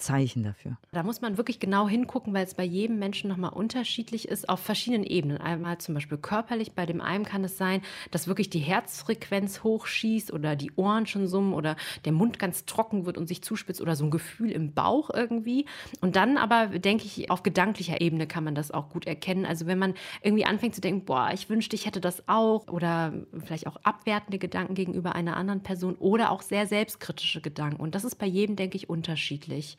Zeichen 0.00 0.42
dafür? 0.42 0.76
Da 0.92 1.02
muss 1.02 1.20
man 1.20 1.36
wirklich 1.36 1.60
genau 1.60 1.88
hingucken, 1.88 2.34
weil 2.34 2.44
es 2.44 2.54
bei 2.54 2.64
jedem 2.64 2.98
Menschen 2.98 3.28
nochmal 3.28 3.52
unterschiedlich 3.52 4.28
ist, 4.28 4.48
auf 4.48 4.60
verschiedenen 4.60 5.04
Ebenen. 5.04 5.38
Einmal 5.38 5.78
zum 5.78 5.94
Beispiel 5.94 6.18
körperlich, 6.18 6.72
bei 6.72 6.86
dem 6.86 7.00
einen 7.00 7.24
kann 7.24 7.44
es 7.44 7.56
sein, 7.56 7.82
dass 8.10 8.26
wirklich 8.26 8.50
die 8.50 8.58
Herzfrequenz 8.58 9.62
hochschießt 9.62 10.32
oder 10.32 10.56
die 10.56 10.72
Ohren 10.76 11.06
schon 11.06 11.28
summen 11.28 11.52
oder 11.52 11.76
der 12.04 12.12
Mund 12.12 12.38
ganz 12.38 12.64
trocken 12.64 13.06
wird 13.06 13.18
und 13.18 13.28
sich 13.28 13.42
zuspitzt 13.42 13.80
oder 13.80 13.94
so 13.94 14.04
ein 14.04 14.10
Gefühl 14.10 14.50
im 14.50 14.72
Bauch 14.72 15.10
irgendwie. 15.12 15.66
Und 16.00 16.16
dann 16.16 16.36
aber, 16.36 16.66
denke 16.66 17.04
ich, 17.04 17.30
auf 17.30 17.42
gedanklicher 17.42 18.00
Ebene 18.00 18.26
kann 18.26 18.44
man 18.44 18.54
das 18.54 18.70
auch 18.70 18.88
gut 18.88 19.06
erkennen. 19.06 19.46
Also 19.46 19.66
wenn 19.66 19.78
man 19.78 19.94
irgendwie 20.22 20.46
anfängt 20.46 20.74
zu 20.74 20.80
denken, 20.80 21.04
boah, 21.04 21.30
ich 21.32 21.48
wünschte, 21.48 21.76
ich 21.76 21.86
hätte 21.86 22.00
das 22.00 22.26
auch 22.28 22.66
oder 22.68 23.12
vielleicht 23.44 23.66
auch 23.66 23.76
abwertende 23.82 24.38
Gedanken 24.38 24.74
gegenüber 24.74 25.14
einer 25.14 25.36
anderen 25.36 25.62
Person 25.62 25.94
oder 25.96 26.30
auch 26.30 26.42
sehr 26.42 26.66
selbstkritische 26.66 27.40
Gedanken. 27.40 27.80
Und 27.80 27.94
das 27.94 28.04
ist 28.04 28.16
bei 28.16 28.26
jedem, 28.26 28.56
denke 28.56 28.76
ich, 28.76 28.88
unterschiedlich. 28.88 29.76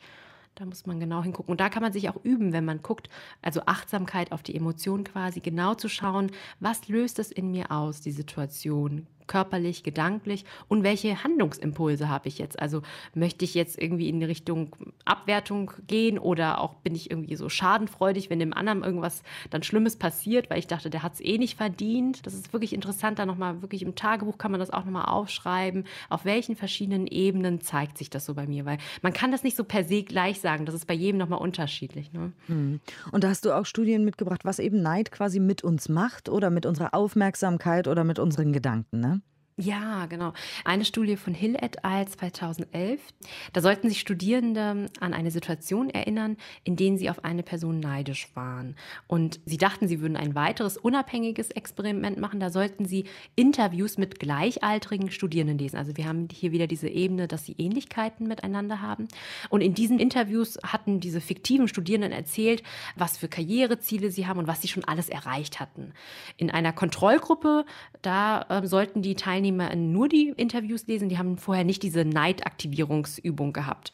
Da 0.54 0.66
muss 0.66 0.86
man 0.86 1.00
genau 1.00 1.22
hingucken. 1.22 1.50
Und 1.50 1.60
da 1.60 1.68
kann 1.70 1.82
man 1.82 1.92
sich 1.92 2.10
auch 2.10 2.22
üben, 2.24 2.52
wenn 2.52 2.64
man 2.64 2.82
guckt, 2.82 3.08
also 3.40 3.62
Achtsamkeit 3.66 4.32
auf 4.32 4.42
die 4.42 4.54
Emotionen 4.54 5.04
quasi, 5.04 5.40
genau 5.40 5.74
zu 5.74 5.88
schauen, 5.88 6.30
was 6.60 6.88
löst 6.88 7.18
es 7.18 7.32
in 7.32 7.50
mir 7.50 7.70
aus, 7.70 8.00
die 8.02 8.12
Situation? 8.12 9.06
Körperlich, 9.26 9.82
gedanklich 9.82 10.44
und 10.68 10.82
welche 10.82 11.24
Handlungsimpulse 11.24 12.08
habe 12.08 12.28
ich 12.28 12.38
jetzt? 12.38 12.58
Also 12.60 12.82
möchte 13.14 13.44
ich 13.44 13.54
jetzt 13.54 13.80
irgendwie 13.80 14.08
in 14.08 14.22
Richtung 14.22 14.74
Abwertung 15.04 15.72
gehen 15.86 16.18
oder 16.18 16.60
auch 16.60 16.74
bin 16.74 16.94
ich 16.94 17.10
irgendwie 17.10 17.36
so 17.36 17.48
schadenfreudig, 17.48 18.30
wenn 18.30 18.38
dem 18.38 18.52
anderen 18.52 18.82
irgendwas 18.82 19.22
dann 19.50 19.62
Schlimmes 19.62 19.96
passiert, 19.96 20.50
weil 20.50 20.58
ich 20.58 20.66
dachte, 20.66 20.90
der 20.90 21.02
hat 21.02 21.14
es 21.14 21.20
eh 21.20 21.38
nicht 21.38 21.56
verdient. 21.56 22.26
Das 22.26 22.34
ist 22.34 22.52
wirklich 22.52 22.72
interessant, 22.72 23.18
da 23.18 23.26
nochmal 23.26 23.62
wirklich 23.62 23.82
im 23.82 23.94
Tagebuch 23.94 24.38
kann 24.38 24.50
man 24.50 24.60
das 24.60 24.70
auch 24.70 24.84
nochmal 24.84 25.06
aufschreiben, 25.06 25.84
auf 26.08 26.24
welchen 26.24 26.56
verschiedenen 26.56 27.06
Ebenen 27.06 27.60
zeigt 27.60 27.98
sich 27.98 28.10
das 28.10 28.26
so 28.26 28.34
bei 28.34 28.46
mir, 28.46 28.64
weil 28.64 28.78
man 29.02 29.12
kann 29.12 29.32
das 29.32 29.42
nicht 29.42 29.56
so 29.56 29.64
per 29.64 29.84
se 29.84 30.02
gleich 30.02 30.40
sagen, 30.40 30.66
das 30.66 30.74
ist 30.74 30.86
bei 30.86 30.94
jedem 30.94 31.18
nochmal 31.18 31.40
unterschiedlich. 31.40 32.12
Ne? 32.12 32.32
Hm. 32.46 32.80
Und 33.10 33.24
da 33.24 33.28
hast 33.28 33.44
du 33.44 33.52
auch 33.52 33.66
Studien 33.66 34.04
mitgebracht, 34.04 34.44
was 34.44 34.58
eben 34.58 34.82
Neid 34.82 35.10
quasi 35.10 35.40
mit 35.40 35.64
uns 35.64 35.88
macht 35.88 36.28
oder 36.28 36.50
mit 36.50 36.66
unserer 36.66 36.94
Aufmerksamkeit 36.94 37.88
oder 37.88 38.04
mit 38.04 38.18
unseren 38.18 38.52
Gedanken, 38.52 39.00
ne? 39.00 39.21
Ja, 39.58 40.06
genau. 40.06 40.32
Eine 40.64 40.86
Studie 40.86 41.16
von 41.16 41.34
Hill 41.34 41.56
et 41.60 41.84
al. 41.84 42.08
2011. 42.08 43.00
Da 43.52 43.60
sollten 43.60 43.90
sich 43.90 44.00
Studierende 44.00 44.86
an 44.98 45.12
eine 45.12 45.30
Situation 45.30 45.90
erinnern, 45.90 46.38
in 46.64 46.76
denen 46.76 46.96
sie 46.96 47.10
auf 47.10 47.22
eine 47.22 47.42
Person 47.42 47.78
neidisch 47.78 48.28
waren. 48.34 48.76
Und 49.06 49.40
sie 49.44 49.58
dachten, 49.58 49.88
sie 49.88 50.00
würden 50.00 50.16
ein 50.16 50.34
weiteres 50.34 50.78
unabhängiges 50.78 51.50
Experiment 51.50 52.18
machen. 52.18 52.40
Da 52.40 52.48
sollten 52.48 52.86
sie 52.86 53.04
Interviews 53.36 53.98
mit 53.98 54.18
gleichaltrigen 54.18 55.10
Studierenden 55.10 55.58
lesen. 55.58 55.76
Also 55.76 55.98
wir 55.98 56.06
haben 56.06 56.28
hier 56.32 56.52
wieder 56.52 56.66
diese 56.66 56.88
Ebene, 56.88 57.28
dass 57.28 57.44
sie 57.44 57.54
Ähnlichkeiten 57.58 58.26
miteinander 58.26 58.80
haben. 58.80 59.06
Und 59.50 59.60
in 59.60 59.74
diesen 59.74 59.98
Interviews 59.98 60.58
hatten 60.62 60.98
diese 60.98 61.20
fiktiven 61.20 61.68
Studierenden 61.68 62.12
erzählt, 62.12 62.62
was 62.96 63.18
für 63.18 63.28
Karriereziele 63.28 64.10
sie 64.10 64.26
haben 64.26 64.38
und 64.38 64.46
was 64.46 64.62
sie 64.62 64.68
schon 64.68 64.84
alles 64.84 65.10
erreicht 65.10 65.60
hatten. 65.60 65.92
In 66.38 66.50
einer 66.50 66.72
Kontrollgruppe, 66.72 67.66
da 68.00 68.46
äh, 68.48 68.66
sollten 68.66 69.02
die 69.02 69.14
Teilnehmer 69.14 69.41
Teilnehmer 69.42 69.74
nur 69.74 70.08
die 70.08 70.28
Interviews 70.36 70.86
lesen, 70.86 71.08
die 71.08 71.18
haben 71.18 71.36
vorher 71.36 71.64
nicht 71.64 71.82
diese 71.82 72.04
Neidaktivierungsübung 72.04 73.52
gehabt. 73.52 73.92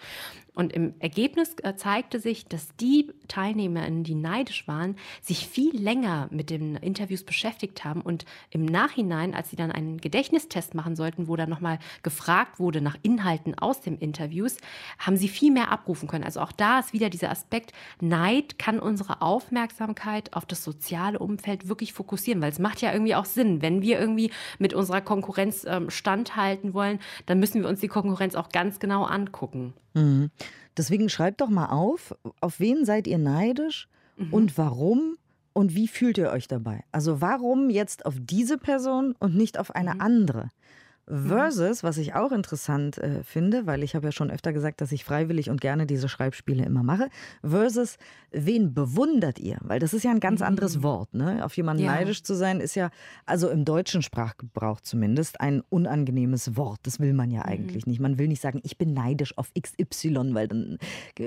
Und 0.58 0.72
im 0.72 0.94
Ergebnis 0.98 1.54
äh, 1.62 1.76
zeigte 1.76 2.18
sich, 2.18 2.46
dass 2.46 2.74
die 2.80 3.12
TeilnehmerInnen, 3.28 4.02
die 4.02 4.16
neidisch 4.16 4.66
waren, 4.66 4.96
sich 5.22 5.46
viel 5.46 5.80
länger 5.80 6.26
mit 6.32 6.50
den 6.50 6.74
Interviews 6.74 7.22
beschäftigt 7.22 7.84
haben 7.84 8.00
und 8.00 8.24
im 8.50 8.64
Nachhinein, 8.64 9.36
als 9.36 9.50
sie 9.50 9.56
dann 9.56 9.70
einen 9.70 9.98
Gedächtnistest 9.98 10.74
machen 10.74 10.96
sollten, 10.96 11.28
wo 11.28 11.36
dann 11.36 11.48
nochmal 11.48 11.78
gefragt 12.02 12.58
wurde 12.58 12.80
nach 12.80 12.96
Inhalten 13.02 13.56
aus 13.56 13.82
dem 13.82 14.00
Interviews, 14.00 14.56
haben 14.98 15.16
sie 15.16 15.28
viel 15.28 15.52
mehr 15.52 15.70
abrufen 15.70 16.08
können. 16.08 16.24
Also 16.24 16.40
auch 16.40 16.50
da 16.50 16.80
ist 16.80 16.92
wieder 16.92 17.08
dieser 17.08 17.30
Aspekt, 17.30 17.72
Neid 18.00 18.58
kann 18.58 18.80
unsere 18.80 19.22
Aufmerksamkeit 19.22 20.34
auf 20.34 20.44
das 20.44 20.64
soziale 20.64 21.20
Umfeld 21.20 21.68
wirklich 21.68 21.92
fokussieren, 21.92 22.42
weil 22.42 22.50
es 22.50 22.58
macht 22.58 22.80
ja 22.80 22.92
irgendwie 22.92 23.14
auch 23.14 23.26
Sinn. 23.26 23.62
Wenn 23.62 23.80
wir 23.80 24.00
irgendwie 24.00 24.32
mit 24.58 24.74
unserer 24.74 25.02
Konkurrenz 25.02 25.64
ähm, 25.68 25.88
standhalten 25.88 26.74
wollen, 26.74 26.98
dann 27.26 27.38
müssen 27.38 27.62
wir 27.62 27.68
uns 27.68 27.78
die 27.78 27.86
Konkurrenz 27.86 28.34
auch 28.34 28.48
ganz 28.48 28.80
genau 28.80 29.04
angucken. 29.04 29.72
Mhm. 29.98 30.30
Deswegen 30.76 31.08
schreibt 31.08 31.40
doch 31.40 31.48
mal 31.48 31.66
auf, 31.66 32.14
auf 32.40 32.60
wen 32.60 32.84
seid 32.84 33.06
ihr 33.06 33.18
neidisch 33.18 33.88
mhm. 34.16 34.32
und 34.32 34.58
warum 34.58 35.16
und 35.52 35.74
wie 35.74 35.88
fühlt 35.88 36.18
ihr 36.18 36.30
euch 36.30 36.46
dabei? 36.46 36.84
Also 36.92 37.20
warum 37.20 37.68
jetzt 37.68 38.06
auf 38.06 38.14
diese 38.20 38.58
Person 38.58 39.14
und 39.18 39.34
nicht 39.34 39.58
auf 39.58 39.74
eine 39.74 39.94
mhm. 39.94 40.00
andere? 40.00 40.48
Mhm. 41.08 41.28
Versus, 41.28 41.82
was 41.82 41.98
ich 41.98 42.14
auch 42.14 42.32
interessant 42.32 42.98
äh, 42.98 43.22
finde, 43.22 43.66
weil 43.66 43.82
ich 43.82 43.94
habe 43.94 44.06
ja 44.06 44.12
schon 44.12 44.30
öfter 44.30 44.52
gesagt, 44.52 44.80
dass 44.80 44.92
ich 44.92 45.04
freiwillig 45.04 45.50
und 45.50 45.60
gerne 45.60 45.86
diese 45.86 46.08
Schreibspiele 46.08 46.64
immer 46.64 46.82
mache, 46.82 47.08
versus, 47.42 47.96
wen 48.30 48.74
bewundert 48.74 49.38
ihr? 49.38 49.58
Weil 49.62 49.80
das 49.80 49.94
ist 49.94 50.04
ja 50.04 50.10
ein 50.10 50.20
ganz 50.20 50.42
anderes 50.42 50.78
mhm. 50.78 50.82
Wort. 50.82 51.14
Ne? 51.14 51.44
Auf 51.44 51.56
jemanden 51.56 51.84
ja. 51.84 51.92
neidisch 51.92 52.22
zu 52.22 52.34
sein, 52.34 52.60
ist 52.60 52.74
ja, 52.74 52.90
also 53.26 53.48
im 53.48 53.64
deutschen 53.64 54.02
Sprachgebrauch 54.02 54.80
zumindest, 54.80 55.40
ein 55.40 55.62
unangenehmes 55.68 56.56
Wort. 56.56 56.80
Das 56.82 57.00
will 57.00 57.14
man 57.14 57.30
ja 57.30 57.40
mhm. 57.40 57.48
eigentlich 57.48 57.86
nicht. 57.86 58.00
Man 58.00 58.18
will 58.18 58.28
nicht 58.28 58.42
sagen, 58.42 58.60
ich 58.62 58.76
bin 58.76 58.92
neidisch 58.92 59.36
auf 59.38 59.50
XY, 59.58 60.34
weil 60.34 60.48
dann 60.48 60.78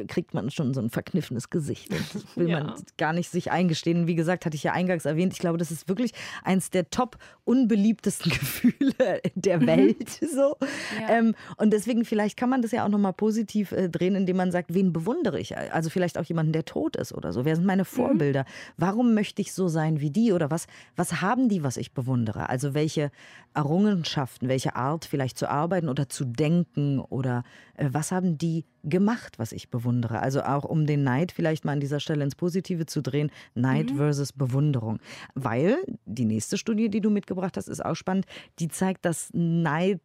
kriegt 0.07 0.33
man 0.33 0.49
schon 0.51 0.73
so 0.73 0.81
ein 0.81 0.89
verkniffenes 0.89 1.49
Gesicht. 1.49 1.91
Das 1.91 2.25
will 2.35 2.49
ja. 2.49 2.63
man 2.63 2.73
gar 2.97 3.13
nicht 3.13 3.29
sich 3.29 3.51
eingestehen. 3.51 4.07
Wie 4.07 4.15
gesagt, 4.15 4.45
hatte 4.45 4.55
ich 4.55 4.63
ja 4.63 4.73
eingangs 4.73 5.05
erwähnt, 5.05 5.33
ich 5.33 5.39
glaube, 5.39 5.57
das 5.57 5.71
ist 5.71 5.89
wirklich 5.89 6.13
eins 6.43 6.69
der 6.69 6.89
top 6.89 7.17
unbeliebtesten 7.45 8.31
Gefühle 8.39 9.21
der 9.35 9.61
Welt. 9.61 9.70
Welt. 9.77 10.19
So. 10.31 10.55
Ja. 10.99 11.17
Ähm, 11.17 11.35
und 11.57 11.73
deswegen, 11.73 12.05
vielleicht 12.05 12.37
kann 12.37 12.49
man 12.49 12.61
das 12.61 12.71
ja 12.71 12.85
auch 12.85 12.89
nochmal 12.89 13.11
positiv 13.11 13.73
äh, 13.73 13.89
drehen, 13.89 14.15
indem 14.15 14.37
man 14.37 14.51
sagt, 14.51 14.73
wen 14.73 14.93
bewundere 14.93 15.39
ich? 15.39 15.57
Also 15.57 15.89
vielleicht 15.89 16.17
auch 16.17 16.23
jemanden, 16.23 16.53
der 16.53 16.63
tot 16.63 16.95
ist 16.95 17.13
oder 17.13 17.33
so. 17.33 17.43
Wer 17.43 17.55
sind 17.57 17.65
meine 17.65 17.81
mhm. 17.81 17.87
Vorbilder? 17.87 18.41
Mhm. 18.41 18.73
Warum 18.77 19.13
möchte 19.13 19.41
ich 19.41 19.53
so 19.53 19.67
sein 19.67 19.99
wie 19.99 20.09
die? 20.09 20.31
Oder 20.31 20.49
was, 20.49 20.67
was 20.95 21.21
haben 21.21 21.49
die, 21.49 21.63
was 21.63 21.75
ich 21.75 21.93
bewundere? 21.93 22.49
Also 22.49 22.73
welche 22.73 23.11
Errungenschaften, 23.53 24.47
welche 24.47 24.75
Art 24.75 25.03
vielleicht 25.05 25.37
zu 25.37 25.49
arbeiten 25.49 25.89
oder 25.89 26.07
zu 26.07 26.23
denken 26.23 26.99
oder 26.99 27.43
äh, 27.75 27.89
was 27.91 28.11
haben 28.11 28.37
die 28.37 28.65
gemacht, 28.83 29.39
was 29.39 29.51
ich 29.51 29.69
bewundere? 29.69 30.21
Also 30.21 30.41
auch 30.43 30.63
um 30.63 30.85
den 30.85 31.03
Neid 31.03 31.31
vielleicht 31.31 31.65
mal 31.65 31.73
an 31.73 31.79
dieser 31.79 31.99
Stelle 31.99 32.23
ins 32.23 32.35
Positive 32.35 32.85
zu 32.85 33.01
drehen, 33.01 33.31
Neid 33.55 33.91
mhm. 33.91 33.97
versus 33.97 34.33
Bewunderung. 34.33 34.99
Weil 35.35 35.77
die 36.05 36.25
nächste 36.25 36.57
Studie, 36.57 36.89
die 36.89 37.01
du 37.01 37.09
mitgebracht 37.09 37.57
hast, 37.57 37.67
ist 37.67 37.83
auch 37.83 37.95
spannend, 37.95 38.25
die 38.59 38.67
zeigt, 38.67 39.05
dass 39.05 39.29
Neid 39.33 40.01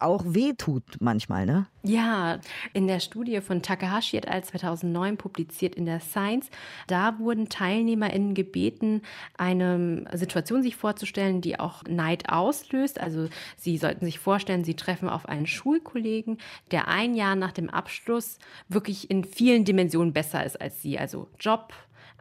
auch 0.00 0.24
wehtut 0.26 0.82
manchmal, 1.00 1.46
ne? 1.46 1.66
Ja, 1.82 2.40
in 2.72 2.86
der 2.86 3.00
Studie 3.00 3.40
von 3.40 3.62
Takahashi 3.62 4.16
et 4.16 4.28
al. 4.28 4.44
2009 4.44 5.16
publiziert 5.16 5.74
in 5.74 5.86
der 5.86 6.00
Science, 6.00 6.50
da 6.86 7.18
wurden 7.18 7.48
TeilnehmerInnen 7.48 8.34
gebeten, 8.34 9.02
eine 9.36 10.04
Situation 10.12 10.62
sich 10.62 10.76
vorzustellen, 10.76 11.40
die 11.40 11.58
auch 11.58 11.82
Neid 11.88 12.28
auslöst. 12.28 13.00
Also 13.00 13.28
sie 13.56 13.78
sollten 13.78 14.04
sich 14.04 14.18
vorstellen, 14.18 14.64
sie 14.64 14.74
treffen 14.74 15.08
auf 15.08 15.28
einen 15.28 15.46
Schulkollegen, 15.46 16.38
der 16.70 16.88
ein 16.88 17.14
Jahr 17.14 17.36
nach 17.36 17.52
dem 17.52 17.70
Abschluss 17.70 18.38
wirklich 18.68 19.10
in 19.10 19.24
vielen 19.24 19.64
Dimensionen 19.64 20.12
besser 20.12 20.44
ist 20.44 20.60
als 20.60 20.82
sie. 20.82 20.98
Also 20.98 21.28
Job, 21.38 21.72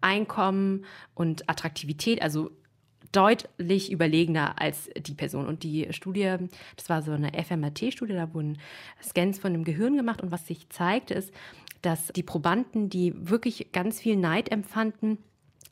Einkommen 0.01 0.86
und 1.15 1.50
Attraktivität, 1.50 2.21
also 2.21 2.51
deutlich 3.12 3.92
überlegener 3.92 4.62
als 4.62 4.89
die 4.98 5.13
Person. 5.13 5.48
Und 5.48 5.63
die 5.63 5.88
Studie, 5.92 6.36
das 6.75 6.89
war 6.89 7.01
so 7.01 7.12
eine 7.12 7.32
FMRT-Studie, 7.34 8.13
da 8.13 8.34
wurden 8.34 8.60
Scans 9.01 9.39
von 9.39 9.54
dem 9.54 9.63
Gehirn 9.63 9.98
gemacht 9.98 10.22
und 10.22 10.32
was 10.32 10.48
sich 10.48 10.70
zeigte, 10.70 11.13
ist, 11.13 11.34
dass 11.82 12.08
die 12.08 12.24
Probanden, 12.24 12.89
die 12.89 13.13
wirklich 13.18 13.72
ganz 13.72 14.00
viel 14.00 14.16
Neid 14.16 14.51
empfanden, 14.51 15.18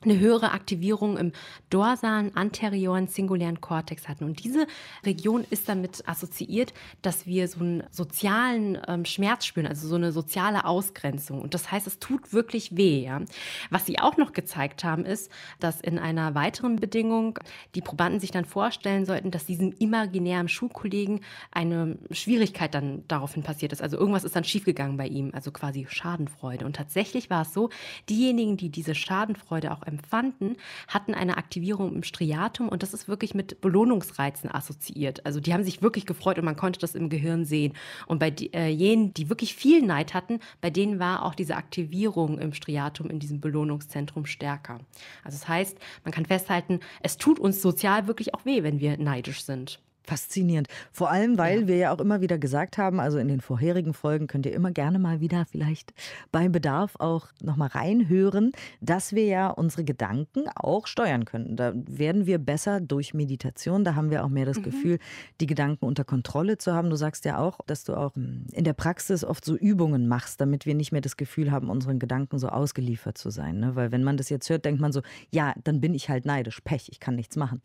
eine 0.02 0.18
höhere 0.18 0.52
Aktivierung 0.52 1.16
im 1.16 1.32
dorsalen 1.70 2.36
anterioren 2.36 3.08
singulären 3.08 3.60
Kortex 3.60 4.08
hatten. 4.08 4.24
Und 4.24 4.44
diese 4.44 4.66
Region 5.04 5.44
ist 5.50 5.68
damit 5.68 6.06
assoziiert, 6.06 6.72
dass 7.02 7.26
wir 7.26 7.48
so 7.48 7.60
einen 7.60 7.82
sozialen 7.90 8.78
ähm, 8.86 9.04
Schmerz 9.04 9.44
spüren, 9.44 9.66
also 9.66 9.88
so 9.88 9.96
eine 9.96 10.12
soziale 10.12 10.64
Ausgrenzung. 10.64 11.42
Und 11.42 11.54
das 11.54 11.72
heißt, 11.72 11.86
es 11.86 11.98
tut 11.98 12.32
wirklich 12.32 12.76
weh. 12.76 13.02
Ja? 13.02 13.22
Was 13.70 13.86
sie 13.86 13.98
auch 13.98 14.16
noch 14.16 14.32
gezeigt 14.32 14.84
haben, 14.84 15.04
ist, 15.04 15.32
dass 15.58 15.80
in 15.80 15.98
einer 15.98 16.34
weiteren 16.34 16.76
Bedingung 16.76 17.38
die 17.74 17.80
Probanden 17.80 18.20
sich 18.20 18.30
dann 18.30 18.44
vorstellen 18.44 19.04
sollten, 19.04 19.30
dass 19.30 19.46
diesem 19.46 19.72
imaginären 19.78 20.48
Schulkollegen 20.48 21.20
eine 21.50 21.98
Schwierigkeit 22.12 22.74
dann 22.74 23.02
daraufhin 23.08 23.42
passiert 23.42 23.72
ist. 23.72 23.82
Also 23.82 23.96
irgendwas 23.96 24.24
ist 24.24 24.36
dann 24.36 24.44
schiefgegangen 24.44 24.96
bei 24.96 25.08
ihm, 25.08 25.32
also 25.34 25.50
quasi 25.50 25.86
Schadenfreude. 25.88 26.64
Und 26.64 26.76
tatsächlich 26.76 27.30
war 27.30 27.42
es 27.42 27.52
so, 27.52 27.70
diejenigen, 28.08 28.56
die 28.56 28.68
diese 28.70 28.94
Schadenfreude 28.94 29.72
auch 29.72 29.82
empfanden, 29.88 30.56
hatten 30.86 31.14
eine 31.14 31.36
Aktivierung 31.36 31.94
im 31.94 32.02
Striatum 32.04 32.68
und 32.68 32.82
das 32.82 32.94
ist 32.94 33.08
wirklich 33.08 33.34
mit 33.34 33.60
Belohnungsreizen 33.60 34.54
assoziiert. 34.54 35.26
Also 35.26 35.40
die 35.40 35.52
haben 35.52 35.64
sich 35.64 35.82
wirklich 35.82 36.06
gefreut 36.06 36.38
und 36.38 36.44
man 36.44 36.56
konnte 36.56 36.78
das 36.78 36.94
im 36.94 37.08
Gehirn 37.08 37.44
sehen. 37.44 37.72
Und 38.06 38.20
bei 38.20 38.32
äh, 38.52 38.68
jenen, 38.68 39.14
die 39.14 39.28
wirklich 39.28 39.54
viel 39.54 39.82
Neid 39.82 40.14
hatten, 40.14 40.38
bei 40.60 40.70
denen 40.70 40.98
war 40.98 41.24
auch 41.24 41.34
diese 41.34 41.56
Aktivierung 41.56 42.38
im 42.38 42.52
Striatum 42.52 43.10
in 43.10 43.18
diesem 43.18 43.40
Belohnungszentrum 43.40 44.26
stärker. 44.26 44.78
Also 45.24 45.38
das 45.38 45.48
heißt, 45.48 45.78
man 46.04 46.12
kann 46.12 46.26
festhalten, 46.26 46.80
es 47.02 47.16
tut 47.16 47.38
uns 47.40 47.60
sozial 47.62 48.06
wirklich 48.06 48.34
auch 48.34 48.44
weh, 48.44 48.62
wenn 48.62 48.80
wir 48.80 48.98
neidisch 48.98 49.42
sind. 49.42 49.80
Faszinierend. 50.08 50.68
Vor 50.90 51.10
allem, 51.10 51.36
weil 51.36 51.60
ja. 51.60 51.68
wir 51.68 51.76
ja 51.76 51.92
auch 51.92 52.00
immer 52.00 52.22
wieder 52.22 52.38
gesagt 52.38 52.78
haben, 52.78 52.98
also 52.98 53.18
in 53.18 53.28
den 53.28 53.42
vorherigen 53.42 53.92
Folgen 53.92 54.26
könnt 54.26 54.46
ihr 54.46 54.54
immer 54.54 54.70
gerne 54.70 54.98
mal 54.98 55.20
wieder 55.20 55.44
vielleicht 55.44 55.92
beim 56.32 56.50
Bedarf 56.50 56.96
auch 56.98 57.26
nochmal 57.42 57.68
reinhören, 57.68 58.52
dass 58.80 59.12
wir 59.12 59.26
ja 59.26 59.50
unsere 59.50 59.84
Gedanken 59.84 60.48
auch 60.54 60.86
steuern 60.86 61.26
können. 61.26 61.56
Da 61.56 61.74
werden 61.74 62.24
wir 62.24 62.38
besser 62.38 62.80
durch 62.80 63.12
Meditation. 63.12 63.84
Da 63.84 63.96
haben 63.96 64.10
wir 64.10 64.24
auch 64.24 64.30
mehr 64.30 64.46
das 64.46 64.56
mhm. 64.56 64.62
Gefühl, 64.62 64.98
die 65.42 65.46
Gedanken 65.46 65.84
unter 65.84 66.04
Kontrolle 66.04 66.56
zu 66.56 66.72
haben. 66.72 66.88
Du 66.88 66.96
sagst 66.96 67.26
ja 67.26 67.38
auch, 67.38 67.58
dass 67.66 67.84
du 67.84 67.94
auch 67.94 68.16
in 68.16 68.64
der 68.64 68.72
Praxis 68.72 69.24
oft 69.24 69.44
so 69.44 69.56
Übungen 69.56 70.08
machst, 70.08 70.40
damit 70.40 70.64
wir 70.64 70.74
nicht 70.74 70.90
mehr 70.90 71.02
das 71.02 71.18
Gefühl 71.18 71.50
haben, 71.50 71.68
unseren 71.68 71.98
Gedanken 71.98 72.38
so 72.38 72.48
ausgeliefert 72.48 73.18
zu 73.18 73.28
sein. 73.28 73.60
Ne? 73.60 73.76
Weil 73.76 73.92
wenn 73.92 74.04
man 74.04 74.16
das 74.16 74.30
jetzt 74.30 74.48
hört, 74.48 74.64
denkt 74.64 74.80
man 74.80 74.90
so, 74.90 75.02
ja, 75.30 75.52
dann 75.64 75.82
bin 75.82 75.92
ich 75.92 76.08
halt 76.08 76.24
neidisch, 76.24 76.62
Pech, 76.62 76.88
ich 76.90 76.98
kann 76.98 77.14
nichts 77.14 77.36
machen. 77.36 77.60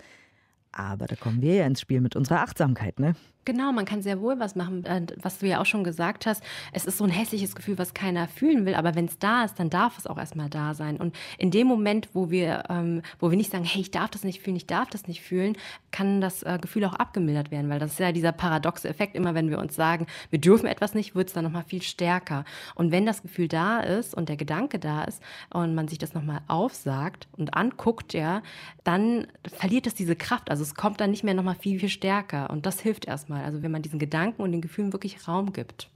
Aber 0.73 1.05
da 1.05 1.15
kommen 1.15 1.41
wir 1.41 1.55
ja 1.55 1.65
ins 1.65 1.79
Spiel 1.79 2.01
mit 2.01 2.15
unserer 2.15 2.41
Achtsamkeit, 2.41 2.99
ne? 2.99 3.15
Genau, 3.45 3.73
man 3.73 3.83
kann 3.83 4.01
sehr 4.01 4.21
wohl 4.21 4.39
was 4.39 4.55
machen, 4.55 4.85
äh, 4.85 5.05
was 5.21 5.39
du 5.39 5.47
ja 5.47 5.59
auch 5.59 5.65
schon 5.65 5.83
gesagt 5.83 6.25
hast. 6.25 6.41
Es 6.71 6.85
ist 6.85 6.97
so 6.97 7.03
ein 7.03 7.09
hässliches 7.09 7.55
Gefühl, 7.55 7.77
was 7.77 7.93
keiner 7.93 8.29
fühlen 8.29 8.65
will, 8.65 8.73
aber 8.73 8.95
wenn 8.95 9.05
es 9.05 9.19
da 9.19 9.43
ist, 9.43 9.59
dann 9.59 9.69
darf 9.69 9.97
es 9.97 10.07
auch 10.07 10.17
erstmal 10.17 10.49
da 10.49 10.73
sein. 10.73 10.95
Und 10.95 11.13
in 11.37 11.51
dem 11.51 11.67
Moment, 11.67 12.09
wo 12.13 12.31
wir, 12.31 12.63
ähm, 12.69 13.01
wo 13.19 13.31
wir 13.31 13.37
nicht 13.37 13.51
sagen, 13.51 13.65
hey, 13.65 13.81
ich 13.81 13.91
darf 13.91 14.11
das 14.11 14.23
nicht 14.23 14.41
fühlen, 14.41 14.55
ich 14.55 14.65
darf 14.65 14.89
das 14.89 15.07
nicht 15.07 15.21
fühlen, 15.21 15.57
kann 15.91 16.21
das 16.21 16.43
äh, 16.43 16.57
Gefühl 16.61 16.85
auch 16.85 16.93
abgemildert 16.93 17.51
werden, 17.51 17.69
weil 17.69 17.79
das 17.79 17.93
ist 17.93 17.99
ja 17.99 18.13
dieser 18.13 18.31
paradoxe 18.31 18.87
Effekt. 18.87 19.15
Immer 19.15 19.35
wenn 19.35 19.49
wir 19.49 19.59
uns 19.59 19.75
sagen, 19.75 20.07
wir 20.29 20.39
dürfen 20.39 20.67
etwas 20.67 20.93
nicht, 20.93 21.13
wird 21.13 21.27
es 21.27 21.33
dann 21.33 21.43
nochmal 21.43 21.65
viel 21.67 21.81
stärker. 21.81 22.45
Und 22.75 22.91
wenn 22.91 23.05
das 23.05 23.23
Gefühl 23.23 23.49
da 23.49 23.81
ist 23.81 24.15
und 24.15 24.29
der 24.29 24.37
Gedanke 24.37 24.79
da 24.79 25.03
ist 25.03 25.21
und 25.49 25.75
man 25.75 25.89
sich 25.89 25.97
das 25.97 26.13
nochmal 26.13 26.39
aufsagt 26.47 27.27
und 27.33 27.55
anguckt, 27.55 28.13
ja, 28.13 28.41
dann 28.85 29.27
verliert 29.53 29.85
es 29.85 29.95
diese 29.95 30.15
Kraft. 30.15 30.49
Also 30.49 30.63
es 30.63 30.75
kommt 30.75 31.01
dann 31.01 31.11
nicht 31.11 31.25
mehr 31.25 31.33
nochmal 31.33 31.55
viel, 31.55 31.79
viel 31.79 31.89
stärker. 31.89 32.49
Und 32.49 32.65
das 32.65 32.79
hilft 32.79 33.05
erstmal 33.05 33.32
erstmal. 33.33 33.45
Also 33.45 33.63
wenn 33.63 33.71
man 33.71 33.81
diesen 33.81 33.99
Gedanken 33.99 34.41
und 34.41 34.51
den 34.51 34.61
Gefühlen 34.61 34.93
wirklich 34.93 35.27
Raum 35.27 35.53
gibt. 35.53 35.89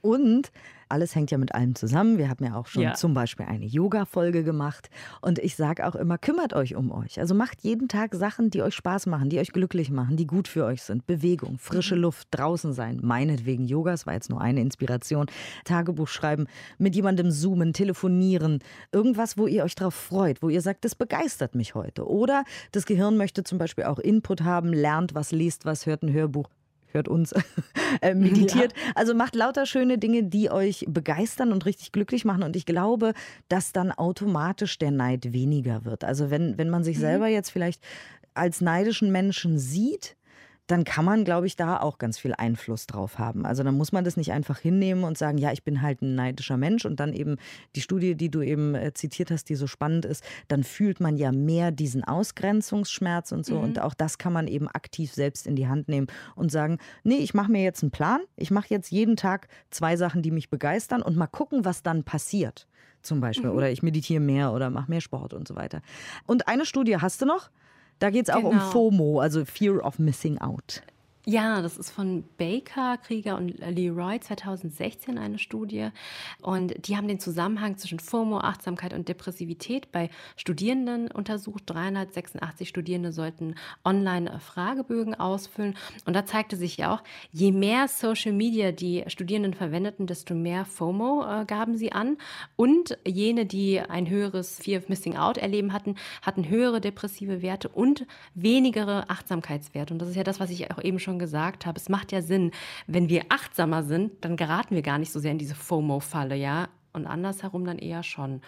Und 0.00 0.50
alles 0.88 1.14
hängt 1.14 1.30
ja 1.30 1.38
mit 1.38 1.54
allem 1.54 1.74
zusammen. 1.74 2.18
Wir 2.18 2.28
haben 2.28 2.44
ja 2.44 2.54
auch 2.54 2.66
schon 2.66 2.82
ja. 2.82 2.94
zum 2.94 3.14
Beispiel 3.14 3.46
eine 3.46 3.64
Yoga-Folge 3.64 4.42
gemacht. 4.42 4.90
Und 5.22 5.38
ich 5.38 5.56
sage 5.56 5.86
auch 5.86 5.94
immer, 5.94 6.18
kümmert 6.18 6.52
euch 6.52 6.74
um 6.74 6.90
euch. 6.90 7.18
Also 7.18 7.34
macht 7.34 7.62
jeden 7.62 7.88
Tag 7.88 8.14
Sachen, 8.14 8.50
die 8.50 8.62
euch 8.62 8.74
Spaß 8.74 9.06
machen, 9.06 9.30
die 9.30 9.38
euch 9.38 9.52
glücklich 9.52 9.90
machen, 9.90 10.18
die 10.18 10.26
gut 10.26 10.48
für 10.48 10.66
euch 10.66 10.82
sind. 10.82 11.06
Bewegung, 11.06 11.56
frische 11.58 11.94
mhm. 11.94 12.02
Luft, 12.02 12.28
draußen 12.32 12.74
sein. 12.74 12.98
Meinetwegen 13.00 13.64
Yoga, 13.64 13.92
das 13.92 14.06
war 14.06 14.12
jetzt 14.12 14.28
nur 14.28 14.42
eine 14.42 14.60
Inspiration. 14.60 15.26
Tagebuch 15.64 16.08
schreiben, 16.08 16.46
mit 16.76 16.94
jemandem 16.94 17.30
zoomen, 17.30 17.72
telefonieren. 17.72 18.58
Irgendwas, 18.90 19.38
wo 19.38 19.46
ihr 19.46 19.64
euch 19.64 19.76
drauf 19.76 19.94
freut, 19.94 20.42
wo 20.42 20.50
ihr 20.50 20.60
sagt, 20.60 20.84
das 20.84 20.94
begeistert 20.94 21.54
mich 21.54 21.74
heute. 21.74 22.06
Oder 22.06 22.44
das 22.72 22.84
Gehirn 22.84 23.16
möchte 23.16 23.44
zum 23.44 23.56
Beispiel 23.56 23.84
auch 23.84 24.00
Input 24.00 24.42
haben, 24.42 24.74
lernt 24.74 25.14
was, 25.14 25.32
liest 25.32 25.64
was, 25.64 25.86
hört 25.86 26.02
ein 26.02 26.12
Hörbuch 26.12 26.50
hört 26.94 27.08
uns, 27.08 27.32
äh, 28.00 28.14
meditiert. 28.14 28.72
Ja. 28.72 28.92
Also 28.94 29.14
macht 29.14 29.34
lauter 29.34 29.66
schöne 29.66 29.98
Dinge, 29.98 30.24
die 30.24 30.50
euch 30.50 30.84
begeistern 30.88 31.52
und 31.52 31.66
richtig 31.66 31.92
glücklich 31.92 32.24
machen. 32.24 32.42
Und 32.42 32.56
ich 32.56 32.66
glaube, 32.66 33.12
dass 33.48 33.72
dann 33.72 33.92
automatisch 33.92 34.78
der 34.78 34.90
Neid 34.90 35.32
weniger 35.32 35.84
wird. 35.84 36.04
Also 36.04 36.30
wenn, 36.30 36.58
wenn 36.58 36.70
man 36.70 36.84
sich 36.84 36.96
mhm. 36.96 37.02
selber 37.02 37.28
jetzt 37.28 37.50
vielleicht 37.50 37.82
als 38.34 38.60
neidischen 38.60 39.12
Menschen 39.12 39.58
sieht, 39.58 40.16
dann 40.72 40.84
kann 40.84 41.04
man, 41.04 41.24
glaube 41.24 41.46
ich, 41.46 41.54
da 41.54 41.80
auch 41.80 41.98
ganz 41.98 42.18
viel 42.18 42.32
Einfluss 42.32 42.86
drauf 42.86 43.18
haben. 43.18 43.44
Also 43.44 43.62
dann 43.62 43.76
muss 43.76 43.92
man 43.92 44.04
das 44.04 44.16
nicht 44.16 44.32
einfach 44.32 44.58
hinnehmen 44.58 45.04
und 45.04 45.18
sagen, 45.18 45.36
ja, 45.36 45.52
ich 45.52 45.64
bin 45.64 45.82
halt 45.82 46.00
ein 46.00 46.14
neidischer 46.14 46.56
Mensch 46.56 46.86
und 46.86 46.98
dann 46.98 47.12
eben 47.12 47.36
die 47.76 47.82
Studie, 47.82 48.14
die 48.14 48.30
du 48.30 48.40
eben 48.40 48.74
äh, 48.74 48.94
zitiert 48.94 49.30
hast, 49.30 49.50
die 49.50 49.54
so 49.54 49.66
spannend 49.66 50.06
ist, 50.06 50.24
dann 50.48 50.64
fühlt 50.64 50.98
man 50.98 51.18
ja 51.18 51.30
mehr 51.30 51.72
diesen 51.72 52.02
Ausgrenzungsschmerz 52.04 53.32
und 53.32 53.44
so 53.44 53.58
mhm. 53.58 53.64
und 53.64 53.80
auch 53.80 53.92
das 53.92 54.16
kann 54.16 54.32
man 54.32 54.48
eben 54.48 54.66
aktiv 54.66 55.12
selbst 55.12 55.46
in 55.46 55.56
die 55.56 55.68
Hand 55.68 55.88
nehmen 55.88 56.06
und 56.36 56.50
sagen, 56.50 56.78
nee, 57.04 57.18
ich 57.18 57.34
mache 57.34 57.52
mir 57.52 57.62
jetzt 57.62 57.82
einen 57.82 57.90
Plan, 57.90 58.22
ich 58.36 58.50
mache 58.50 58.68
jetzt 58.70 58.90
jeden 58.90 59.16
Tag 59.16 59.48
zwei 59.68 59.96
Sachen, 59.96 60.22
die 60.22 60.30
mich 60.30 60.48
begeistern 60.48 61.02
und 61.02 61.16
mal 61.16 61.26
gucken, 61.26 61.66
was 61.66 61.82
dann 61.82 62.02
passiert 62.02 62.66
zum 63.02 63.20
Beispiel. 63.20 63.50
Mhm. 63.50 63.56
Oder 63.56 63.70
ich 63.70 63.82
meditiere 63.82 64.20
mehr 64.20 64.52
oder 64.54 64.70
mache 64.70 64.90
mehr 64.90 65.02
Sport 65.02 65.34
und 65.34 65.46
so 65.46 65.54
weiter. 65.54 65.82
Und 66.26 66.48
eine 66.48 66.64
Studie 66.64 66.96
hast 66.96 67.20
du 67.20 67.26
noch? 67.26 67.50
Da 68.02 68.10
geht 68.10 68.28
es 68.28 68.34
auch 68.34 68.38
genau. 68.38 68.50
um 68.50 68.60
FOMO, 68.72 69.20
also 69.20 69.44
Fear 69.44 69.84
of 69.84 70.00
Missing 70.00 70.38
Out. 70.38 70.82
Ja, 71.24 71.62
das 71.62 71.78
ist 71.78 71.92
von 71.92 72.24
Baker, 72.36 72.98
Krieger 72.98 73.36
und 73.36 73.56
Leroy 73.60 74.18
2016 74.18 75.18
eine 75.18 75.38
Studie. 75.38 75.90
Und 76.40 76.88
die 76.88 76.96
haben 76.96 77.06
den 77.06 77.20
Zusammenhang 77.20 77.76
zwischen 77.76 78.00
FOMO, 78.00 78.38
Achtsamkeit 78.38 78.92
und 78.92 79.06
Depressivität 79.06 79.92
bei 79.92 80.10
Studierenden 80.34 81.12
untersucht. 81.12 81.62
386 81.66 82.68
Studierende 82.68 83.12
sollten 83.12 83.54
online 83.84 84.40
Fragebögen 84.40 85.14
ausfüllen. 85.14 85.76
Und 86.06 86.14
da 86.14 86.26
zeigte 86.26 86.56
sich 86.56 86.78
ja 86.78 86.92
auch, 86.92 87.04
je 87.30 87.52
mehr 87.52 87.86
Social 87.86 88.32
Media 88.32 88.72
die 88.72 89.04
Studierenden 89.06 89.54
verwendeten, 89.54 90.08
desto 90.08 90.34
mehr 90.34 90.64
FOMO 90.64 91.22
äh, 91.22 91.44
gaben 91.44 91.76
sie 91.76 91.92
an. 91.92 92.18
Und 92.56 92.98
jene, 93.06 93.46
die 93.46 93.78
ein 93.78 94.10
höheres 94.10 94.58
Fear 94.58 94.80
of 94.80 94.88
Missing 94.88 95.16
Out 95.16 95.38
erleben 95.38 95.72
hatten, 95.72 95.94
hatten 96.20 96.48
höhere 96.48 96.80
depressive 96.80 97.42
Werte 97.42 97.68
und 97.68 98.08
wenigere 98.34 99.08
Achtsamkeitswerte. 99.08 99.94
Und 99.94 100.00
das 100.00 100.08
ist 100.08 100.16
ja 100.16 100.24
das, 100.24 100.40
was 100.40 100.50
ich 100.50 100.68
auch 100.72 100.82
eben 100.82 100.98
schon 100.98 101.11
schon 101.12 101.18
gesagt 101.18 101.66
habe, 101.66 101.78
es 101.78 101.88
macht 101.88 102.10
ja 102.12 102.22
Sinn, 102.22 102.52
wenn 102.86 103.08
wir 103.08 103.26
achtsamer 103.28 103.82
sind, 103.82 104.24
dann 104.24 104.36
geraten 104.36 104.74
wir 104.74 104.82
gar 104.82 104.98
nicht 104.98 105.12
so 105.12 105.20
sehr 105.20 105.32
in 105.32 105.38
diese 105.38 105.54
FOMO-Falle, 105.54 106.36
ja. 106.36 106.68
Und 106.92 107.06
andersherum 107.06 107.64
dann 107.64 107.78
eher 107.78 108.02
schon. 108.02 108.42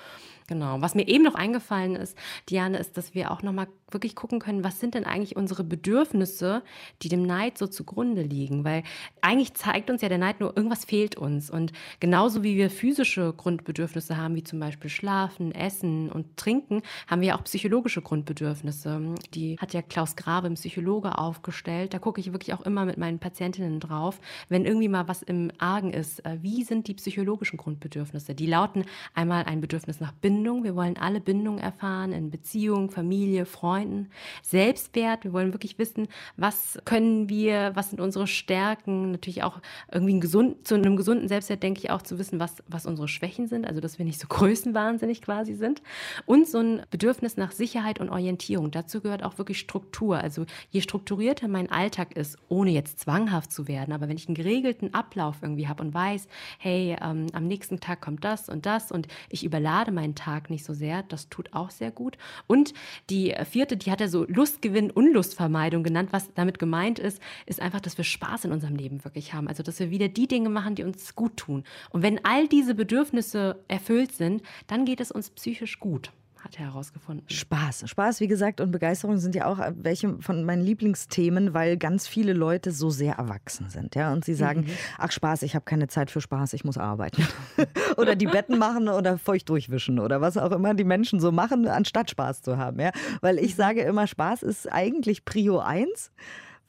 Genau. 0.46 0.80
Was 0.82 0.94
mir 0.94 1.08
eben 1.08 1.24
noch 1.24 1.34
eingefallen 1.34 1.96
ist, 1.96 2.18
Diane, 2.50 2.78
ist, 2.78 2.98
dass 2.98 3.14
wir 3.14 3.30
auch 3.30 3.42
nochmal 3.42 3.68
wirklich 3.90 4.14
gucken 4.14 4.40
können, 4.40 4.64
was 4.64 4.80
sind 4.80 4.94
denn 4.94 5.04
eigentlich 5.04 5.36
unsere 5.36 5.64
Bedürfnisse, 5.64 6.62
die 7.00 7.08
dem 7.08 7.22
Neid 7.22 7.56
so 7.56 7.66
zugrunde 7.66 8.22
liegen? 8.22 8.64
Weil 8.64 8.82
eigentlich 9.22 9.54
zeigt 9.54 9.88
uns 9.88 10.02
ja 10.02 10.08
der 10.10 10.18
Neid 10.18 10.40
nur, 10.40 10.54
irgendwas 10.54 10.84
fehlt 10.84 11.16
uns. 11.16 11.50
Und 11.50 11.72
genauso 12.00 12.42
wie 12.42 12.56
wir 12.56 12.68
physische 12.68 13.32
Grundbedürfnisse 13.32 14.18
haben, 14.18 14.34
wie 14.34 14.44
zum 14.44 14.60
Beispiel 14.60 14.90
Schlafen, 14.90 15.52
Essen 15.52 16.10
und 16.10 16.36
Trinken, 16.36 16.82
haben 17.06 17.22
wir 17.22 17.36
auch 17.36 17.44
psychologische 17.44 18.02
Grundbedürfnisse. 18.02 19.14
Die 19.32 19.56
hat 19.58 19.72
ja 19.72 19.80
Klaus 19.80 20.16
Grabe, 20.16 20.48
ein 20.48 20.54
Psychologe, 20.54 21.16
aufgestellt. 21.16 21.94
Da 21.94 21.98
gucke 21.98 22.20
ich 22.20 22.32
wirklich 22.32 22.52
auch 22.52 22.62
immer 22.62 22.84
mit 22.84 22.98
meinen 22.98 23.18
Patientinnen 23.18 23.80
drauf, 23.80 24.20
wenn 24.50 24.66
irgendwie 24.66 24.88
mal 24.88 25.08
was 25.08 25.22
im 25.22 25.50
Argen 25.58 25.92
ist. 25.92 26.24
Äh, 26.26 26.38
wie 26.42 26.64
sind 26.64 26.88
die 26.88 26.94
psychologischen 26.94 27.56
Grundbedürfnisse? 27.56 28.33
Die 28.34 28.46
lauten 28.46 28.84
einmal 29.14 29.44
ein 29.44 29.60
Bedürfnis 29.60 30.00
nach 30.00 30.12
Bindung. 30.12 30.64
Wir 30.64 30.74
wollen 30.76 30.96
alle 30.96 31.20
Bindung 31.20 31.58
erfahren 31.58 32.12
in 32.12 32.30
Beziehung, 32.30 32.90
Familie, 32.90 33.46
Freunden. 33.46 34.10
Selbstwert. 34.42 35.24
Wir 35.24 35.32
wollen 35.32 35.52
wirklich 35.52 35.78
wissen, 35.78 36.08
was 36.36 36.78
können 36.84 37.28
wir, 37.28 37.72
was 37.74 37.90
sind 37.90 38.00
unsere 38.00 38.26
Stärken. 38.26 39.12
Natürlich 39.12 39.42
auch 39.42 39.60
irgendwie 39.92 40.14
ein 40.14 40.20
gesund, 40.20 40.66
zu 40.66 40.74
einem 40.74 40.96
gesunden 40.96 41.28
Selbstwert 41.28 41.62
denke 41.62 41.80
ich 41.80 41.90
auch 41.90 42.02
zu 42.02 42.18
wissen, 42.18 42.40
was, 42.40 42.62
was 42.66 42.86
unsere 42.86 43.08
Schwächen 43.08 43.46
sind. 43.46 43.66
Also, 43.66 43.80
dass 43.80 43.98
wir 43.98 44.04
nicht 44.04 44.20
so 44.20 44.26
größenwahnsinnig 44.28 45.22
quasi 45.22 45.54
sind. 45.54 45.82
Und 46.26 46.48
so 46.48 46.58
ein 46.58 46.82
Bedürfnis 46.90 47.36
nach 47.36 47.52
Sicherheit 47.52 48.00
und 48.00 48.10
Orientierung. 48.10 48.70
Dazu 48.70 49.00
gehört 49.00 49.22
auch 49.22 49.38
wirklich 49.38 49.58
Struktur. 49.58 50.18
Also, 50.18 50.46
je 50.70 50.80
strukturierter 50.80 51.48
mein 51.48 51.70
Alltag 51.70 52.16
ist, 52.16 52.38
ohne 52.48 52.70
jetzt 52.70 53.00
zwanghaft 53.00 53.52
zu 53.52 53.68
werden, 53.68 53.92
aber 53.92 54.08
wenn 54.08 54.16
ich 54.16 54.28
einen 54.28 54.34
geregelten 54.34 54.94
Ablauf 54.94 55.36
irgendwie 55.42 55.68
habe 55.68 55.82
und 55.82 55.94
weiß, 55.94 56.26
hey, 56.58 56.96
ähm, 57.00 57.26
am 57.32 57.46
nächsten 57.46 57.80
Tag 57.80 58.00
kommt 58.00 58.23
das 58.24 58.48
und 58.48 58.66
das 58.66 58.90
und 58.90 59.06
ich 59.28 59.44
überlade 59.44 59.92
meinen 59.92 60.14
Tag 60.14 60.50
nicht 60.50 60.64
so 60.64 60.72
sehr. 60.72 61.02
Das 61.04 61.28
tut 61.28 61.52
auch 61.52 61.70
sehr 61.70 61.90
gut. 61.90 62.16
Und 62.46 62.74
die 63.10 63.34
vierte, 63.48 63.76
die 63.76 63.90
hat 63.90 64.00
er 64.00 64.08
so 64.08 64.24
Lustgewinn, 64.24 64.90
Unlustvermeidung 64.90 65.82
genannt. 65.82 66.08
Was 66.12 66.32
damit 66.34 66.58
gemeint 66.58 66.98
ist, 66.98 67.20
ist 67.46 67.60
einfach, 67.60 67.80
dass 67.80 67.98
wir 67.98 68.04
Spaß 68.04 68.46
in 68.46 68.52
unserem 68.52 68.76
Leben 68.76 69.04
wirklich 69.04 69.34
haben. 69.34 69.48
Also, 69.48 69.62
dass 69.62 69.78
wir 69.78 69.90
wieder 69.90 70.08
die 70.08 70.26
Dinge 70.26 70.48
machen, 70.48 70.74
die 70.74 70.84
uns 70.84 71.14
gut 71.14 71.36
tun. 71.36 71.64
Und 71.90 72.02
wenn 72.02 72.24
all 72.24 72.48
diese 72.48 72.74
Bedürfnisse 72.74 73.62
erfüllt 73.68 74.12
sind, 74.12 74.42
dann 74.66 74.84
geht 74.84 75.00
es 75.00 75.10
uns 75.10 75.30
psychisch 75.30 75.78
gut 75.78 76.10
hat 76.44 76.58
er 76.58 76.66
herausgefunden. 76.66 77.26
Spaß. 77.28 77.88
Spaß, 77.88 78.20
wie 78.20 78.28
gesagt, 78.28 78.60
und 78.60 78.70
Begeisterung 78.70 79.16
sind 79.16 79.34
ja 79.34 79.46
auch 79.46 79.58
welche 79.76 80.18
von 80.20 80.44
meinen 80.44 80.62
Lieblingsthemen, 80.62 81.54
weil 81.54 81.78
ganz 81.78 82.06
viele 82.06 82.34
Leute 82.34 82.70
so 82.70 82.90
sehr 82.90 83.14
erwachsen 83.14 83.70
sind. 83.70 83.94
Ja? 83.94 84.12
Und 84.12 84.26
sie 84.26 84.34
sagen, 84.34 84.60
mhm. 84.60 84.70
ach 84.98 85.10
Spaß, 85.10 85.42
ich 85.42 85.54
habe 85.54 85.64
keine 85.64 85.88
Zeit 85.88 86.10
für 86.10 86.20
Spaß, 86.20 86.52
ich 86.52 86.62
muss 86.62 86.76
arbeiten. 86.76 87.26
oder 87.96 88.14
die 88.14 88.26
Betten 88.26 88.58
machen 88.58 88.88
oder 88.88 89.16
feucht 89.16 89.48
durchwischen 89.48 89.98
oder 89.98 90.20
was 90.20 90.36
auch 90.36 90.52
immer 90.52 90.74
die 90.74 90.84
Menschen 90.84 91.18
so 91.18 91.32
machen, 91.32 91.66
anstatt 91.66 92.10
Spaß 92.10 92.42
zu 92.42 92.58
haben. 92.58 92.78
Ja? 92.78 92.90
Weil 93.22 93.38
ich 93.38 93.54
sage 93.54 93.80
immer, 93.80 94.06
Spaß 94.06 94.42
ist 94.42 94.70
eigentlich 94.70 95.24
Prio 95.24 95.60
1 95.60 96.12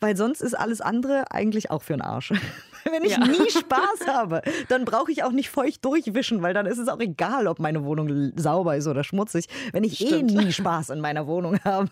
weil 0.01 0.17
sonst 0.17 0.41
ist 0.41 0.53
alles 0.53 0.81
andere 0.81 1.31
eigentlich 1.31 1.71
auch 1.71 1.81
für 1.81 1.93
den 1.93 2.01
Arsch. 2.01 2.33
Wenn 2.91 3.03
ich 3.03 3.11
ja. 3.11 3.25
nie 3.25 3.49
Spaß 3.49 4.07
habe, 4.07 4.41
dann 4.69 4.85
brauche 4.85 5.11
ich 5.11 5.23
auch 5.23 5.31
nicht 5.31 5.49
feucht 5.49 5.83
durchwischen, 5.83 6.43
weil 6.43 6.53
dann 6.53 6.67
ist 6.67 6.77
es 6.77 6.87
auch 6.87 6.99
egal, 6.99 7.47
ob 7.47 7.59
meine 7.59 7.83
Wohnung 7.83 8.31
sauber 8.35 8.75
ist 8.75 8.85
oder 8.85 9.03
schmutzig. 9.03 9.47
Wenn 9.71 9.83
ich 9.83 9.99
eh 10.01 10.07
Stimmt. 10.07 10.31
eh 10.31 10.35
nie 10.35 10.51
Spaß 10.51 10.91
in 10.91 10.99
meiner 10.99 11.25
Wohnung 11.25 11.57
habe, 11.63 11.89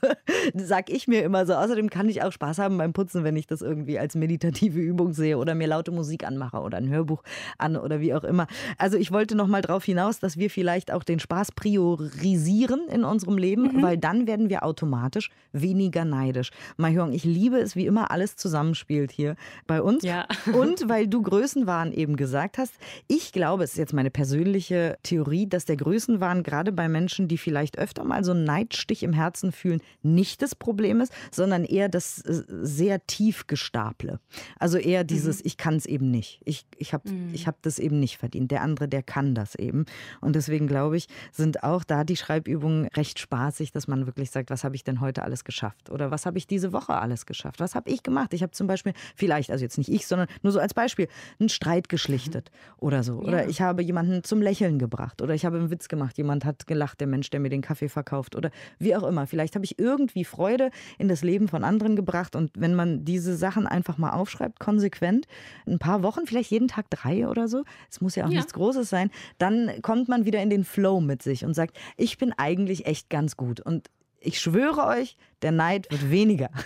sag 0.54 0.92
ich 0.92 1.08
mir 1.08 1.24
immer 1.24 1.48
so. 1.48 1.56
Außerdem 1.56 1.90
kann 1.90 2.10
ich 2.10 2.22
auch 2.22 2.32
Spaß 2.32 2.60
haben 2.60 2.78
beim 2.78 2.94
Putzen, 2.94 3.24
wenn 3.24 3.36
ich 3.36 3.48
das 3.48 3.64
irgendwie 3.64 3.98
als 3.98 4.14
meditative 4.14 4.80
Übung 4.80 5.14
sehe 5.14 5.40
oder 5.40 5.56
mir 5.56 5.68
laute 5.68 5.92
Musik 5.92 6.28
anmache 6.28 6.58
oder 6.58 6.78
ein 6.78 6.90
Hörbuch 6.90 7.24
an 7.58 7.76
oder 7.76 8.00
wie 8.00 8.14
auch 8.14 8.24
immer. 8.24 8.46
Also 8.78 8.98
ich 8.98 9.12
wollte 9.12 9.36
noch 9.36 9.48
mal 9.48 9.62
darauf 9.62 9.84
hinaus, 9.84 10.20
dass 10.20 10.38
wir 10.38 10.52
vielleicht 10.52 10.92
auch 10.92 11.04
den 11.04 11.20
Spaß 11.20 11.54
priorisieren 11.54 12.88
in 12.88 13.04
unserem 13.04 13.38
Leben, 13.40 13.78
mhm. 13.78 13.82
weil 13.82 13.98
dann 13.98 14.28
werden 14.28 14.50
wir 14.50 14.64
automatisch 14.64 15.32
weniger 15.54 16.06
neidisch. 16.06 16.52
Mahjong, 16.78 17.14
ich 17.14 17.24
liebe 17.24 17.58
es, 17.58 17.76
wie 17.76 17.88
immer 17.88 18.12
alles 18.12 18.36
zusammenspielt 18.36 19.12
hier 19.12 19.36
bei 19.66 19.82
uns. 19.82 20.04
Ja. 20.04 20.28
Und 20.54 20.83
Und 20.84 20.90
weil 20.90 21.08
du 21.08 21.22
Größenwahn 21.22 21.94
eben 21.94 22.18
gesagt 22.18 22.58
hast, 22.58 22.74
ich 23.08 23.32
glaube, 23.32 23.64
es 23.64 23.72
ist 23.72 23.78
jetzt 23.78 23.94
meine 23.94 24.12
persönliche 24.12 24.98
Theorie, 25.02 25.48
dass 25.48 25.64
der 25.64 25.78
Größenwahn 25.78 26.44
gerade 26.44 26.74
bei 26.74 26.90
Menschen, 26.90 27.30
die 27.30 27.38
vielleicht 27.38 27.78
öfter 27.78 28.04
mal 28.04 28.24
so 28.26 28.32
einen 28.32 28.44
Neidstich 28.44 29.02
im 29.02 29.14
Herzen 29.14 29.54
fühlen, 29.54 29.82
nicht 30.02 30.42
das 30.42 30.56
Problem 30.56 31.00
ist, 31.00 31.14
sondern 31.32 31.64
eher 31.64 31.88
das 31.88 32.22
äh, 32.22 32.44
sehr 32.48 33.08
tief 33.08 33.48
gestaple. 33.48 34.20
Also 34.60 34.78
eher 34.78 35.06
dieses, 35.06 35.38
mhm. 35.38 35.44
ich 35.46 35.58
kann 35.58 35.76
es 35.76 35.86
eben 35.86 36.12
nicht. 36.12 36.42
Ich, 36.44 36.66
ich 36.78 36.94
habe 36.94 37.10
mhm. 37.10 37.34
hab 37.34 37.62
das 37.62 37.80
eben 37.80 38.02
nicht 38.02 38.18
verdient. 38.18 38.52
Der 38.52 38.62
andere, 38.62 38.90
der 38.90 39.04
kann 39.04 39.36
das 39.36 39.56
eben. 39.56 39.86
Und 40.20 40.36
deswegen 40.36 40.68
glaube 40.68 40.98
ich, 40.98 41.08
sind 41.32 41.64
auch 41.64 41.86
da 41.86 42.04
die 42.04 42.18
Schreibübungen 42.18 42.88
recht 42.88 43.20
spaßig, 43.20 43.72
dass 43.72 43.88
man 43.88 44.06
wirklich 44.06 44.32
sagt, 44.32 44.50
was 44.50 44.66
habe 44.66 44.76
ich 44.76 44.84
denn 44.84 45.00
heute 45.00 45.24
alles 45.24 45.46
geschafft? 45.46 45.90
Oder 45.90 46.12
was 46.12 46.26
habe 46.26 46.38
ich 46.38 46.46
diese 46.46 46.74
Woche 46.74 46.96
alles 46.96 47.26
geschafft? 47.26 47.62
Was 47.62 47.74
habe 47.74 47.90
ich 47.90 48.04
gemacht? 48.04 48.34
Ich 48.34 48.44
habe 48.44 48.52
zum 48.52 48.68
Beispiel, 48.68 48.92
vielleicht, 49.16 49.50
also 49.50 49.64
jetzt 49.64 49.78
nicht 49.78 49.90
ich, 49.90 50.06
sondern 50.06 50.28
nur 50.42 50.52
so 50.52 50.60
als 50.60 50.73
Beispiel, 50.74 51.08
einen 51.40 51.50
Streit 51.50 51.90
geschlichtet 51.90 52.52
mhm. 52.52 52.88
oder 52.88 53.04
so. 53.04 53.16
Oder 53.16 53.48
ich 53.48 53.62
habe 53.62 53.82
jemanden 53.82 54.24
zum 54.24 54.42
Lächeln 54.42 54.80
gebracht. 54.80 55.22
Oder 55.22 55.34
ich 55.34 55.46
habe 55.46 55.58
einen 55.58 55.70
Witz 55.70 55.88
gemacht. 55.88 56.18
Jemand 56.18 56.46
hat 56.46 56.68
gelacht, 56.68 57.00
der 57.00 57.08
Mensch, 57.08 57.30
der 57.30 57.40
mir 57.40 57.50
den 57.50 57.62
Kaffee 57.62 57.90
verkauft. 57.90 58.36
Oder 58.36 58.52
wie 58.80 58.96
auch 58.96 59.04
immer. 59.04 59.28
Vielleicht 59.28 59.56
habe 59.56 59.66
ich 59.66 59.80
irgendwie 59.80 60.26
Freude 60.26 60.70
in 60.98 61.08
das 61.08 61.24
Leben 61.24 61.48
von 61.48 61.64
anderen 61.64 61.96
gebracht. 61.96 62.36
Und 62.36 62.52
wenn 62.56 62.76
man 62.76 63.06
diese 63.06 63.36
Sachen 63.36 63.68
einfach 63.68 63.98
mal 63.98 64.12
aufschreibt, 64.12 64.60
konsequent, 64.60 65.28
ein 65.68 65.80
paar 65.80 66.04
Wochen, 66.04 66.26
vielleicht 66.26 66.52
jeden 66.52 66.68
Tag 66.68 66.90
drei 66.90 67.28
oder 67.28 67.48
so, 67.48 67.64
es 67.90 68.02
muss 68.02 68.16
ja 68.16 68.26
auch 68.26 68.30
ja. 68.30 68.38
nichts 68.38 68.54
Großes 68.54 68.90
sein, 68.90 69.10
dann 69.38 69.72
kommt 69.82 70.10
man 70.10 70.26
wieder 70.26 70.42
in 70.42 70.50
den 70.50 70.64
Flow 70.64 71.00
mit 71.00 71.22
sich 71.22 71.46
und 71.46 71.54
sagt, 71.54 71.78
ich 71.98 72.18
bin 72.18 72.34
eigentlich 72.38 72.86
echt 72.86 73.10
ganz 73.10 73.38
gut. 73.38 73.60
Und 73.60 73.90
ich 74.24 74.40
schwöre 74.40 74.86
euch, 74.86 75.18
der 75.44 75.52
Neid 75.52 75.90
wird 75.92 76.10
weniger. 76.10 76.50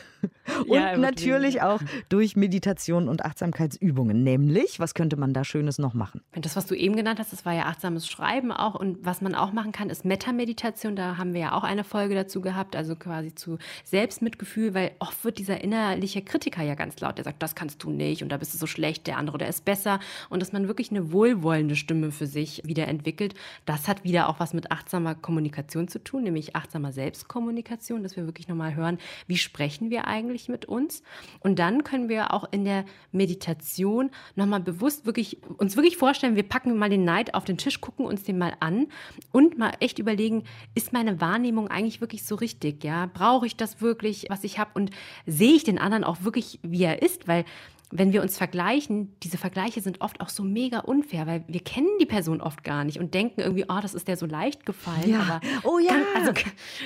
Und 0.67 0.73
ja, 0.73 0.97
natürlich 0.97 1.55
weniger. 1.55 1.73
auch 1.73 1.81
durch 2.09 2.35
Meditation 2.35 3.07
und 3.07 3.23
Achtsamkeitsübungen. 3.23 4.23
Nämlich, 4.23 4.79
was 4.79 4.93
könnte 4.93 5.15
man 5.15 5.33
da 5.33 5.43
Schönes 5.43 5.77
noch 5.77 5.93
machen? 5.93 6.21
Das, 6.33 6.55
was 6.55 6.65
du 6.65 6.75
eben 6.75 6.95
genannt 6.95 7.19
hast, 7.19 7.33
das 7.33 7.45
war 7.45 7.53
ja 7.53 7.65
achtsames 7.65 8.07
Schreiben 8.07 8.51
auch. 8.51 8.75
Und 8.75 9.05
was 9.05 9.21
man 9.21 9.35
auch 9.35 9.51
machen 9.51 9.71
kann, 9.71 9.89
ist 9.89 10.05
Meta-Meditation. 10.05 10.95
Da 10.95 11.17
haben 11.17 11.33
wir 11.33 11.41
ja 11.41 11.51
auch 11.53 11.63
eine 11.63 11.83
Folge 11.83 12.15
dazu 12.15 12.41
gehabt, 12.41 12.75
also 12.75 12.95
quasi 12.95 13.35
zu 13.35 13.57
Selbstmitgefühl, 13.83 14.73
weil 14.73 14.91
oft 14.99 15.23
wird 15.23 15.37
dieser 15.37 15.61
innerliche 15.61 16.21
Kritiker 16.21 16.63
ja 16.63 16.75
ganz 16.75 16.99
laut. 16.99 17.17
Der 17.17 17.25
sagt, 17.25 17.43
das 17.43 17.55
kannst 17.55 17.83
du 17.83 17.89
nicht 17.91 18.23
und 18.23 18.29
da 18.29 18.37
bist 18.37 18.53
du 18.53 18.57
so 18.57 18.67
schlecht, 18.67 19.05
der 19.07 19.17
andere, 19.17 19.37
der 19.37 19.49
ist 19.49 19.65
besser. 19.65 19.99
Und 20.29 20.41
dass 20.41 20.53
man 20.53 20.67
wirklich 20.67 20.91
eine 20.91 21.11
wohlwollende 21.11 21.75
Stimme 21.75 22.11
für 22.11 22.27
sich 22.27 22.61
wieder 22.65 22.87
entwickelt, 22.87 23.35
das 23.65 23.87
hat 23.87 24.03
wieder 24.03 24.29
auch 24.29 24.39
was 24.39 24.53
mit 24.53 24.71
achtsamer 24.71 25.13
Kommunikation 25.13 25.87
zu 25.87 26.03
tun, 26.03 26.23
nämlich 26.23 26.55
achtsamer 26.55 26.91
Selbstkommunikation, 26.91 28.03
dass 28.03 28.15
wir 28.15 28.25
wirklich 28.25 28.47
nochmal 28.47 28.66
mal 28.67 28.75
hören, 28.75 28.97
wie 29.27 29.37
sprechen 29.37 29.89
wir 29.89 30.07
eigentlich 30.07 30.49
mit 30.49 30.65
uns. 30.65 31.01
Und 31.39 31.59
dann 31.59 31.83
können 31.83 32.09
wir 32.09 32.33
auch 32.33 32.45
in 32.51 32.65
der 32.65 32.85
Meditation 33.11 34.11
nochmal 34.35 34.59
bewusst 34.59 35.05
wirklich, 35.05 35.37
uns 35.57 35.75
wirklich 35.75 35.97
vorstellen, 35.97 36.35
wir 36.35 36.43
packen 36.43 36.77
mal 36.77 36.89
den 36.89 37.05
Neid 37.05 37.33
auf 37.33 37.45
den 37.45 37.57
Tisch, 37.57 37.81
gucken 37.81 38.05
uns 38.05 38.23
den 38.23 38.37
mal 38.37 38.53
an 38.59 38.87
und 39.31 39.57
mal 39.57 39.73
echt 39.79 39.99
überlegen, 39.99 40.43
ist 40.75 40.93
meine 40.93 41.21
Wahrnehmung 41.21 41.69
eigentlich 41.69 42.01
wirklich 42.01 42.23
so 42.23 42.35
richtig? 42.35 42.83
Ja, 42.83 43.09
brauche 43.11 43.45
ich 43.45 43.55
das 43.55 43.81
wirklich, 43.81 44.27
was 44.29 44.43
ich 44.43 44.59
habe? 44.59 44.71
Und 44.73 44.91
sehe 45.25 45.53
ich 45.53 45.63
den 45.63 45.79
anderen 45.79 46.03
auch 46.03 46.23
wirklich, 46.23 46.59
wie 46.63 46.83
er 46.83 47.01
ist? 47.01 47.27
Weil 47.27 47.45
wenn 47.89 48.11
wir 48.11 48.21
uns 48.21 48.37
vergleichen, 48.37 49.15
diese 49.23 49.37
Vergleiche 49.37 49.79
sind 49.79 50.01
oft 50.01 50.19
auch 50.19 50.27
so 50.27 50.43
mega 50.43 50.79
unfair, 50.79 51.25
weil 51.25 51.45
wir 51.47 51.61
kennen 51.61 51.87
die 52.01 52.05
Person 52.05 52.41
oft 52.41 52.63
gar 52.63 52.83
nicht 52.83 52.99
und 52.99 53.13
denken 53.13 53.39
irgendwie, 53.39 53.65
oh, 53.69 53.79
das 53.81 53.93
ist 53.93 54.09
der 54.09 54.17
so 54.17 54.25
leicht 54.25 54.65
gefallen. 54.65 55.09
Ja. 55.09 55.21
Aber 55.21 55.41
oh 55.63 55.79
ja. 55.79 55.95
also, 56.15 56.33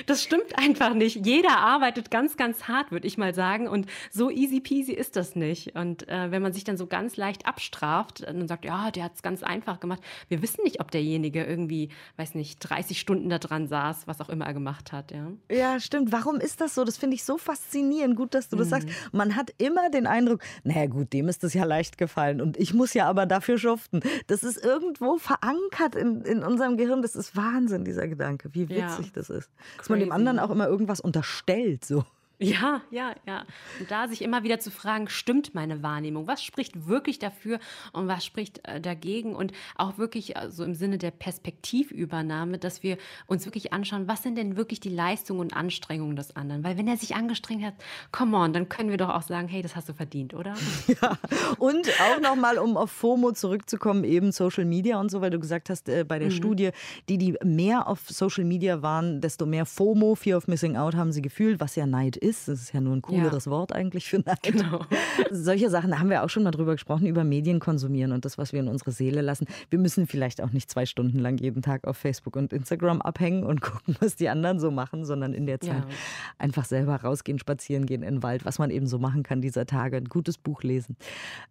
das 0.06 0.22
stimmt 0.22 0.56
einfach 0.56 0.94
nicht. 0.94 1.26
Jeder 1.26 1.58
arbeitet 1.58 2.12
ganz, 2.12 2.36
ganz 2.36 2.68
hart, 2.68 2.92
würde 2.92 3.08
ich 3.08 3.18
mal 3.18 3.34
sagen. 3.34 3.66
Und 3.66 3.86
so 4.12 4.30
easy 4.30 4.60
peasy 4.60 4.92
ist 4.92 5.16
das 5.16 5.34
nicht. 5.34 5.74
Und 5.74 6.08
äh, 6.08 6.30
wenn 6.30 6.40
man 6.40 6.52
sich 6.52 6.62
dann 6.62 6.76
so 6.76 6.86
ganz 6.86 7.16
leicht 7.16 7.46
abstraft 7.46 8.20
und 8.20 8.46
sagt, 8.46 8.64
ja, 8.64 8.92
der 8.92 9.04
hat 9.04 9.16
es 9.16 9.22
ganz 9.22 9.42
einfach 9.42 9.80
gemacht. 9.80 10.00
Wir 10.28 10.40
wissen 10.40 10.62
nicht, 10.62 10.80
ob 10.80 10.92
derjenige 10.92 11.42
irgendwie, 11.44 11.88
weiß 12.16 12.36
nicht, 12.36 12.60
30 12.60 13.00
Stunden 13.00 13.28
da 13.28 13.38
dran 13.38 13.66
saß, 13.66 14.06
was 14.06 14.20
auch 14.20 14.28
immer 14.28 14.46
er 14.46 14.54
gemacht 14.54 14.92
hat. 14.92 15.10
Ja, 15.10 15.32
ja 15.50 15.80
stimmt. 15.80 16.12
Warum 16.12 16.36
ist 16.36 16.60
das 16.60 16.76
so? 16.76 16.84
Das 16.84 16.96
finde 16.96 17.16
ich 17.16 17.24
so 17.24 17.38
faszinierend. 17.38 18.14
Gut, 18.14 18.34
dass 18.34 18.48
du 18.48 18.54
mhm. 18.54 18.60
das 18.60 18.68
sagst. 18.68 18.88
Man 19.10 19.34
hat 19.34 19.52
immer 19.58 19.90
den 19.90 20.06
Eindruck, 20.06 20.42
naja, 20.62 20.91
gut, 20.92 21.12
dem 21.12 21.28
ist 21.28 21.42
das 21.42 21.54
ja 21.54 21.64
leicht 21.64 21.98
gefallen 21.98 22.40
und 22.40 22.56
ich 22.56 22.74
muss 22.74 22.94
ja 22.94 23.06
aber 23.06 23.26
dafür 23.26 23.58
schuften. 23.58 24.00
Das 24.26 24.42
ist 24.42 24.62
irgendwo 24.62 25.18
verankert 25.18 25.94
in, 25.94 26.22
in 26.22 26.42
unserem 26.42 26.76
Gehirn. 26.76 27.02
Das 27.02 27.16
ist 27.16 27.36
Wahnsinn, 27.36 27.84
dieser 27.84 28.08
Gedanke, 28.08 28.50
wie 28.52 28.68
witzig 28.68 29.06
ja. 29.06 29.12
das 29.14 29.30
ist. 29.30 29.50
Dass 29.78 29.88
man 29.88 30.00
dem 30.00 30.12
anderen 30.12 30.38
auch 30.38 30.50
immer 30.50 30.68
irgendwas 30.68 31.00
unterstellt, 31.00 31.84
so. 31.84 32.04
Ja, 32.42 32.82
ja, 32.90 33.14
ja. 33.26 33.44
Und 33.78 33.90
da 33.90 34.08
sich 34.08 34.22
immer 34.22 34.42
wieder 34.42 34.58
zu 34.58 34.70
fragen, 34.70 35.08
stimmt 35.08 35.54
meine 35.54 35.82
Wahrnehmung? 35.82 36.26
Was 36.26 36.42
spricht 36.42 36.88
wirklich 36.88 37.18
dafür 37.18 37.60
und 37.92 38.08
was 38.08 38.24
spricht 38.24 38.66
äh, 38.66 38.80
dagegen? 38.80 39.36
Und 39.36 39.52
auch 39.76 39.96
wirklich 39.98 40.26
so 40.26 40.34
also 40.34 40.64
im 40.64 40.74
Sinne 40.74 40.98
der 40.98 41.12
Perspektivübernahme, 41.12 42.58
dass 42.58 42.82
wir 42.82 42.98
uns 43.26 43.44
wirklich 43.44 43.72
anschauen, 43.72 44.08
was 44.08 44.22
sind 44.22 44.36
denn 44.36 44.56
wirklich 44.56 44.80
die 44.80 44.88
Leistungen 44.88 45.40
und 45.40 45.56
Anstrengungen 45.56 46.16
des 46.16 46.34
anderen? 46.34 46.64
Weil 46.64 46.76
wenn 46.76 46.88
er 46.88 46.96
sich 46.96 47.14
angestrengt 47.14 47.64
hat, 47.64 47.74
come 48.10 48.36
on, 48.36 48.52
dann 48.52 48.68
können 48.68 48.90
wir 48.90 48.96
doch 48.96 49.10
auch 49.10 49.22
sagen, 49.22 49.46
hey, 49.46 49.62
das 49.62 49.76
hast 49.76 49.88
du 49.88 49.94
verdient, 49.94 50.34
oder? 50.34 50.54
Ja, 51.00 51.16
und 51.58 51.88
auch 52.00 52.20
nochmal, 52.20 52.58
um 52.58 52.76
auf 52.76 52.90
FOMO 52.90 53.32
zurückzukommen, 53.32 54.04
eben 54.04 54.30
Social 54.32 54.64
Media 54.64 55.00
und 55.00 55.10
so, 55.10 55.20
weil 55.20 55.30
du 55.30 55.38
gesagt 55.38 55.70
hast, 55.70 55.88
äh, 55.88 56.04
bei 56.04 56.18
der 56.18 56.28
mhm. 56.28 56.32
Studie, 56.32 56.70
die, 57.08 57.18
die 57.18 57.36
mehr 57.44 57.86
auf 57.86 58.00
Social 58.08 58.44
Media 58.44 58.82
waren, 58.82 59.20
desto 59.20 59.46
mehr 59.46 59.64
FOMO, 59.64 60.14
Fear 60.16 60.36
of 60.36 60.48
Missing 60.48 60.76
Out, 60.76 60.96
haben 60.96 61.12
sie 61.12 61.22
gefühlt, 61.22 61.60
was 61.60 61.76
ja 61.76 61.86
Neid 61.86 62.16
ist 62.16 62.31
ist. 62.32 62.48
Das 62.48 62.60
ist 62.60 62.72
ja 62.72 62.80
nur 62.80 62.96
ein 62.96 63.02
cooleres 63.02 63.44
ja. 63.44 63.50
Wort 63.50 63.72
eigentlich 63.72 64.08
für 64.08 64.18
Neid. 64.18 64.42
Genau. 64.42 64.80
Solche 65.30 65.70
Sachen, 65.70 65.90
da 65.90 65.98
haben 65.98 66.10
wir 66.10 66.24
auch 66.24 66.30
schon 66.30 66.42
mal 66.42 66.50
drüber 66.50 66.72
gesprochen, 66.72 67.06
über 67.06 67.24
Medien 67.24 67.60
konsumieren 67.60 68.12
und 68.12 68.24
das, 68.24 68.38
was 68.38 68.52
wir 68.52 68.60
in 68.60 68.68
unsere 68.68 68.90
Seele 68.90 69.20
lassen. 69.20 69.46
Wir 69.70 69.78
müssen 69.78 70.06
vielleicht 70.06 70.40
auch 70.40 70.52
nicht 70.52 70.70
zwei 70.70 70.86
Stunden 70.86 71.18
lang 71.18 71.38
jeden 71.38 71.62
Tag 71.62 71.86
auf 71.86 71.96
Facebook 71.96 72.36
und 72.36 72.52
Instagram 72.52 73.02
abhängen 73.02 73.44
und 73.44 73.60
gucken, 73.60 73.96
was 74.00 74.16
die 74.16 74.28
anderen 74.28 74.58
so 74.58 74.70
machen, 74.70 75.04
sondern 75.04 75.34
in 75.34 75.46
der 75.46 75.60
Zeit 75.60 75.84
ja. 75.84 75.94
einfach 76.38 76.64
selber 76.64 76.96
rausgehen, 76.96 77.38
spazieren 77.38 77.86
gehen 77.86 78.02
in 78.02 78.16
den 78.16 78.22
Wald, 78.22 78.44
was 78.44 78.58
man 78.58 78.70
eben 78.70 78.86
so 78.86 78.98
machen 78.98 79.22
kann 79.22 79.42
dieser 79.42 79.66
Tage, 79.66 79.96
ein 79.96 80.06
gutes 80.06 80.38
Buch 80.38 80.62
lesen 80.62 80.96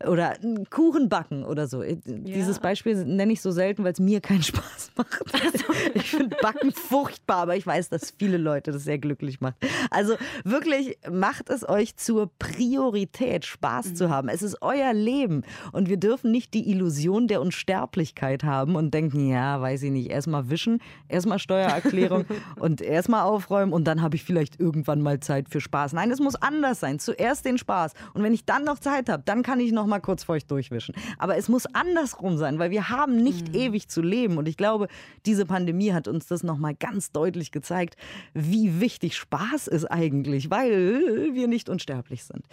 oder 0.06 0.32
einen 0.42 0.70
Kuchen 0.70 1.10
backen 1.10 1.44
oder 1.44 1.68
so. 1.68 1.84
Ja. 1.84 1.96
Dieses 2.06 2.60
Beispiel 2.60 3.06
nenne 3.06 3.34
ich 3.34 3.42
so 3.42 3.52
selten, 3.52 3.84
weil 3.84 3.94
es 3.94 4.00
mir 4.00 4.22
keinen 4.22 4.44
Spaß 4.52 4.92
macht. 4.96 5.24
Also. 5.34 5.66
Ich 5.94 6.12
finde 6.12 6.36
Backen 6.42 6.72
furchtbar, 6.72 7.38
aber 7.38 7.56
ich 7.56 7.66
weiß, 7.66 7.90
dass 7.90 8.12
viele 8.18 8.38
Leute 8.38 8.72
das 8.72 8.84
sehr 8.84 8.98
glücklich 8.98 9.42
macht. 9.42 9.56
Also 9.90 10.16
wirklich 10.44 10.71
wirklich 10.72 10.98
macht 11.10 11.50
es 11.50 11.68
euch 11.68 11.96
zur 11.98 12.32
Priorität, 12.40 13.46
Spaß 13.46 13.88
mhm. 13.88 13.96
zu 13.96 14.10
haben. 14.10 14.30
Es 14.30 14.42
ist 14.42 14.62
euer 14.62 14.94
Leben 14.94 15.44
und 15.72 15.90
wir 15.90 15.98
dürfen 15.98 16.32
nicht 16.32 16.54
die 16.54 16.70
Illusion 16.70 17.28
der 17.28 17.42
Unsterblichkeit 17.42 18.44
haben 18.44 18.76
und 18.76 18.94
denken, 18.94 19.30
ja, 19.30 19.62
weiß 19.62 19.84
ich 19.84 19.92
nicht, 19.92 20.10
erstmal 20.10 20.50
wischen, 20.50 20.80
erstmal 21.08 21.40
Steuererklärung 21.40 22.26
und 22.60 22.82
erstmal 22.82 23.24
aufräumen 23.24 23.74
und 23.74 23.86
dann 23.86 24.02
habe 24.02 24.16
ich 24.16 24.24
vielleicht 24.24 24.60
irgendwann 24.60 25.02
mal 25.02 25.20
Zeit 25.20 25.50
für 25.50 25.62
Spaß. 25.62 25.94
Nein, 25.94 26.12
es 26.12 26.20
muss 26.20 26.36
anders 26.36 26.80
sein. 26.80 27.00
Zuerst 27.00 27.46
den 27.46 27.58
Spaß 27.58 27.94
und 28.14 28.24
wenn 28.24 28.34
ich 28.34 28.46
dann 28.46 28.64
noch 28.64 28.80
Zeit 28.80 29.10
habe, 29.10 29.24
dann 29.26 29.44
kann 29.44 29.60
ich 29.60 29.72
noch 29.72 29.86
mal 29.86 30.00
kurz 30.00 30.24
feucht 30.24 30.50
durchwischen. 30.52 30.96
Aber 31.18 31.38
es 31.38 31.50
muss 31.50 31.66
andersrum 31.68 32.38
sein, 32.38 32.60
weil 32.60 32.72
wir 32.72 32.90
haben 32.90 33.18
nicht 33.18 33.50
mhm. 33.50 33.60
ewig 33.60 33.90
zu 33.90 34.02
leben 34.02 34.38
und 34.38 34.48
ich 34.48 34.58
glaube, 34.58 34.88
diese 35.26 35.46
Pandemie 35.46 35.94
hat 35.94 36.08
uns 36.08 36.28
das 36.28 36.44
noch 36.44 36.58
mal 36.58 36.76
ganz 36.76 37.12
deutlich 37.12 37.52
gezeigt, 37.52 37.96
wie 38.34 38.80
wichtig 38.80 39.16
Spaß 39.18 39.68
ist 39.68 39.86
eigentlich, 39.86 40.50
weil 40.52 41.34
wir 41.34 41.48
nicht 41.48 41.70
unsterblich 41.70 42.26
sind. 42.26 42.46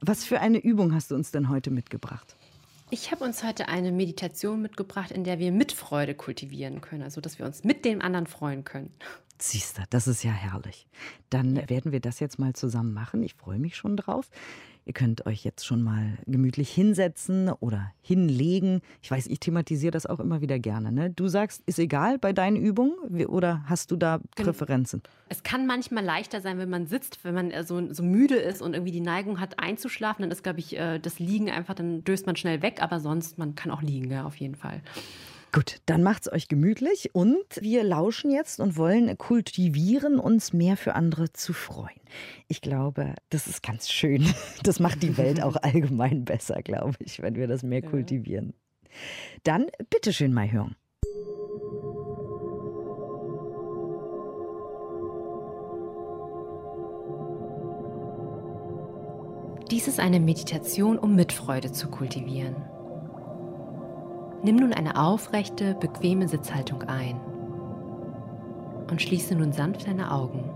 Was 0.00 0.24
für 0.24 0.40
eine 0.40 0.58
Übung 0.58 0.92
hast 0.92 1.10
du 1.10 1.14
uns 1.14 1.30
denn 1.30 1.48
heute 1.48 1.70
mitgebracht? 1.70 2.36
Ich 2.90 3.10
habe 3.10 3.24
uns 3.24 3.42
heute 3.42 3.68
eine 3.68 3.92
Meditation 3.92 4.60
mitgebracht, 4.60 5.10
in 5.10 5.24
der 5.24 5.38
wir 5.38 5.52
Mitfreude 5.52 6.14
kultivieren 6.14 6.80
können, 6.80 7.02
also 7.02 7.20
dass 7.20 7.38
wir 7.38 7.46
uns 7.46 7.64
mit 7.64 7.84
dem 7.84 8.02
anderen 8.02 8.26
freuen 8.26 8.64
können. 8.64 8.92
Siehst 9.38 9.78
du, 9.78 9.82
das 9.90 10.06
ist 10.06 10.22
ja 10.22 10.30
herrlich. 10.30 10.86
Dann 11.30 11.68
werden 11.68 11.92
wir 11.92 12.00
das 12.00 12.20
jetzt 12.20 12.38
mal 12.38 12.52
zusammen 12.54 12.92
machen. 12.92 13.22
Ich 13.22 13.34
freue 13.34 13.58
mich 13.58 13.76
schon 13.76 13.96
drauf. 13.96 14.30
Ihr 14.86 14.92
könnt 14.92 15.24
euch 15.24 15.44
jetzt 15.44 15.64
schon 15.64 15.82
mal 15.82 16.18
gemütlich 16.26 16.70
hinsetzen 16.70 17.48
oder 17.48 17.92
hinlegen. 18.02 18.82
Ich 19.02 19.10
weiß, 19.10 19.28
ich 19.28 19.40
thematisiere 19.40 19.90
das 19.90 20.04
auch 20.04 20.20
immer 20.20 20.42
wieder 20.42 20.58
gerne. 20.58 20.92
Ne? 20.92 21.10
Du 21.10 21.26
sagst, 21.28 21.62
ist 21.64 21.78
egal 21.78 22.18
bei 22.18 22.34
deinen 22.34 22.56
Übungen 22.56 22.92
oder 23.26 23.64
hast 23.66 23.90
du 23.90 23.96
da 23.96 24.20
Präferenzen? 24.36 25.02
Es 25.30 25.42
kann 25.42 25.66
manchmal 25.66 26.04
leichter 26.04 26.42
sein, 26.42 26.58
wenn 26.58 26.68
man 26.68 26.86
sitzt, 26.86 27.24
wenn 27.24 27.34
man 27.34 27.50
äh, 27.50 27.64
so, 27.64 27.92
so 27.92 28.02
müde 28.02 28.36
ist 28.36 28.60
und 28.60 28.74
irgendwie 28.74 28.92
die 28.92 29.00
Neigung 29.00 29.40
hat 29.40 29.58
einzuschlafen, 29.58 30.22
dann 30.22 30.30
ist, 30.30 30.42
glaube 30.42 30.58
ich, 30.58 30.76
äh, 30.76 30.98
das 30.98 31.18
Liegen 31.18 31.50
einfach, 31.50 31.74
dann 31.74 32.04
döst 32.04 32.26
man 32.26 32.36
schnell 32.36 32.60
weg, 32.60 32.82
aber 32.82 33.00
sonst, 33.00 33.38
man 33.38 33.54
kann 33.54 33.70
auch 33.70 33.80
liegen, 33.80 34.10
ja, 34.10 34.24
auf 34.24 34.36
jeden 34.36 34.54
Fall. 34.54 34.82
Gut, 35.54 35.78
dann 35.86 36.02
macht's 36.02 36.32
euch 36.32 36.48
gemütlich 36.48 37.14
und 37.14 37.44
wir 37.60 37.84
lauschen 37.84 38.32
jetzt 38.32 38.58
und 38.58 38.76
wollen 38.76 39.16
kultivieren, 39.16 40.18
uns 40.18 40.52
mehr 40.52 40.76
für 40.76 40.96
andere 40.96 41.32
zu 41.32 41.52
freuen. 41.52 42.00
Ich 42.48 42.60
glaube, 42.60 43.14
das 43.30 43.46
ist 43.46 43.62
ganz 43.62 43.88
schön. 43.88 44.26
Das 44.64 44.80
macht 44.80 45.04
die 45.04 45.16
Welt 45.16 45.40
auch 45.40 45.54
allgemein 45.62 46.24
besser, 46.24 46.60
glaube 46.60 46.96
ich, 46.98 47.22
wenn 47.22 47.36
wir 47.36 47.46
das 47.46 47.62
mehr 47.62 47.82
kultivieren. 47.82 48.54
Dann 49.44 49.66
bitteschön 49.90 50.32
mal 50.32 50.50
hören. 50.50 50.74
Dies 59.70 59.86
ist 59.86 60.00
eine 60.00 60.18
Meditation, 60.18 60.98
um 60.98 61.14
Mitfreude 61.14 61.70
zu 61.70 61.86
kultivieren. 61.90 62.73
Nimm 64.44 64.56
nun 64.56 64.74
eine 64.74 65.00
aufrechte, 65.00 65.74
bequeme 65.74 66.28
Sitzhaltung 66.28 66.82
ein 66.82 67.18
und 68.90 69.00
schließe 69.00 69.34
nun 69.34 69.52
sanft 69.52 69.86
deine 69.86 70.12
Augen. 70.12 70.50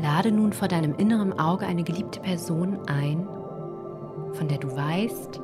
Lade 0.00 0.30
nun 0.30 0.52
vor 0.52 0.68
deinem 0.68 0.94
inneren 0.94 1.36
Auge 1.40 1.66
eine 1.66 1.82
geliebte 1.82 2.20
Person 2.20 2.78
ein, 2.86 3.28
von 4.34 4.46
der 4.46 4.58
du 4.58 4.74
weißt, 4.74 5.40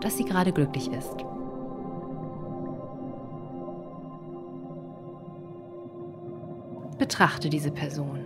dass 0.00 0.16
sie 0.16 0.24
gerade 0.24 0.50
glücklich 0.50 0.90
ist. 0.90 1.16
Betrachte 6.98 7.48
diese 7.48 7.70
Person. 7.70 8.25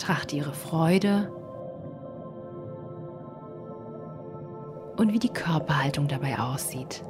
Betrachte 0.00 0.36
ihre 0.36 0.54
Freude 0.54 1.30
und 4.96 5.12
wie 5.12 5.18
die 5.18 5.28
Körperhaltung 5.28 6.08
dabei 6.08 6.38
aussieht. 6.38 7.04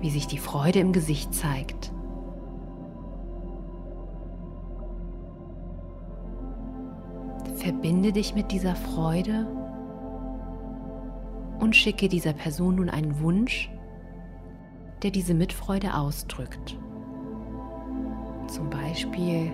Wie 0.00 0.10
sich 0.10 0.26
die 0.26 0.38
Freude 0.38 0.80
im 0.80 0.92
Gesicht 0.92 1.32
zeigt. 1.32 1.92
Verbinde 7.54 8.10
dich 8.10 8.34
mit 8.34 8.50
dieser 8.50 8.74
Freude 8.74 9.46
und 11.60 11.76
schicke 11.76 12.08
dieser 12.08 12.32
Person 12.32 12.74
nun 12.74 12.90
einen 12.90 13.20
Wunsch, 13.20 13.70
der 15.02 15.10
diese 15.10 15.34
Mitfreude 15.34 15.94
ausdrückt. 15.94 16.76
Zum 18.48 18.68
Beispiel, 18.68 19.50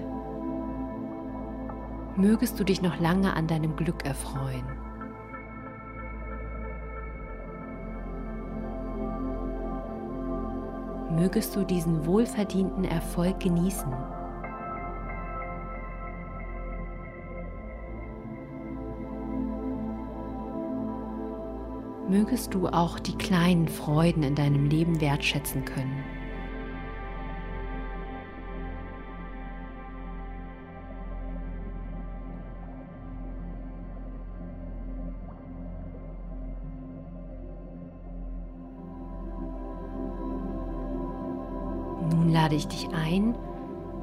mögest 2.16 2.58
du 2.58 2.64
dich 2.64 2.82
noch 2.82 2.98
lange 2.98 3.34
an 3.34 3.46
deinem 3.46 3.76
Glück 3.76 4.04
erfreuen. 4.04 4.64
Mögest 11.10 11.56
du 11.56 11.64
diesen 11.64 12.04
wohlverdienten 12.06 12.84
Erfolg 12.84 13.40
genießen. 13.40 13.92
Mögest 22.08 22.54
du 22.54 22.68
auch 22.68 22.98
die 22.98 23.16
kleinen 23.16 23.68
Freuden 23.68 24.22
in 24.22 24.34
deinem 24.34 24.68
Leben 24.68 25.00
wertschätzen 25.00 25.64
können. 25.64 26.04
Nun 42.10 42.32
lade 42.32 42.54
ich 42.54 42.68
dich 42.68 42.88
ein, 42.90 43.34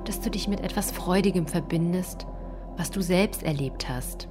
dass 0.06 0.20
du 0.20 0.30
dich 0.30 0.48
mit 0.48 0.60
etwas 0.60 0.92
Freudigem 0.92 1.48
verbindest, 1.48 2.28
was 2.76 2.92
du 2.92 3.02
selbst 3.02 3.44
erlebt 3.44 3.88
hast. 3.88 4.28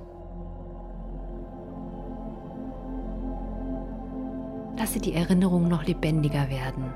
Lasse 4.82 4.98
die 4.98 5.14
Erinnerungen 5.14 5.68
noch 5.68 5.84
lebendiger 5.84 6.50
werden. 6.50 6.92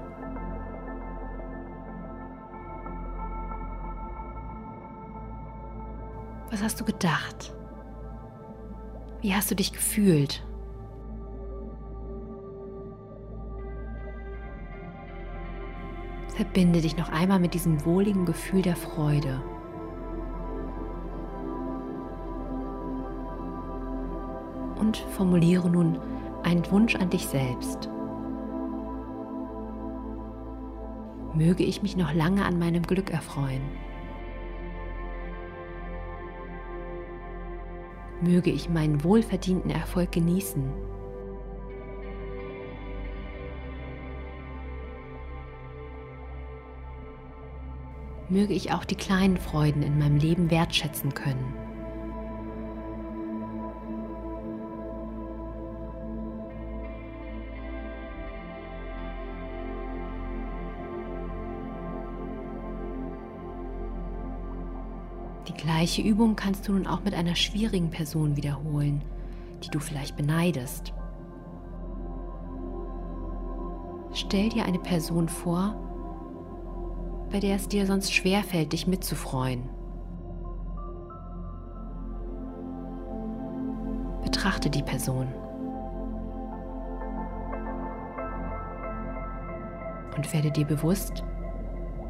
Was 6.51 6.65
hast 6.65 6.81
du 6.81 6.85
gedacht? 6.85 7.55
Wie 9.21 9.33
hast 9.33 9.53
du 9.53 9.55
dich 9.55 9.73
gefühlt? 9.73 10.45
Verbinde 16.35 16.81
dich 16.81 16.97
noch 16.97 17.13
einmal 17.13 17.39
mit 17.39 17.55
diesem 17.55 17.85
wohligen 17.85 18.25
Gefühl 18.25 18.63
der 18.63 18.75
Freude. 18.75 19.41
Und 24.75 24.97
formuliere 24.97 25.71
nun 25.71 26.01
einen 26.47 26.71
Wunsch 26.71 26.95
an 26.95 27.11
dich 27.11 27.27
selbst. 27.27 27.91
Möge 31.35 31.65
ich 31.65 31.83
mich 31.83 31.97
noch 31.97 32.15
lange 32.15 32.45
an 32.45 32.59
meinem 32.59 32.85
Glück 32.85 33.11
erfreuen. 33.11 33.63
Möge 38.23 38.51
ich 38.51 38.71
meinen 38.71 39.03
wohlverdienten 39.03 39.71
Erfolg 39.71 40.13
genießen. 40.13 40.73
Möge 48.29 48.55
ich 48.55 48.73
auch 48.73 48.85
die 48.85 48.97
kleinen 48.97 49.37
Freuden 49.37 49.83
in 49.83 49.99
meinem 49.99 50.17
Leben 50.17 50.51
wertschätzen 50.51 51.13
können. 51.13 51.66
Gleiche 65.77 66.01
Übung 66.01 66.37
kannst 66.37 66.67
du 66.67 66.73
nun 66.73 66.87
auch 66.87 67.05
mit 67.05 67.13
einer 67.13 67.35
schwierigen 67.35 67.91
Person 67.91 68.35
wiederholen, 68.35 69.03
die 69.63 69.69
du 69.69 69.79
vielleicht 69.79 70.17
beneidest. 70.17 70.95
Stell 74.15 74.49
dir 74.49 74.65
eine 74.65 74.79
Person 74.79 75.29
vor, 75.29 75.77
bei 77.31 77.41
der 77.41 77.57
es 77.57 77.69
dir 77.69 77.85
sonst 77.85 78.15
schwerfällt, 78.15 78.73
dich 78.73 78.87
mitzufreuen. 78.87 79.69
Betrachte 84.25 84.71
die 84.71 84.83
Person. 84.83 85.29
Und 90.17 90.33
werde 90.33 90.51
dir 90.51 90.65
bewusst, 90.65 91.23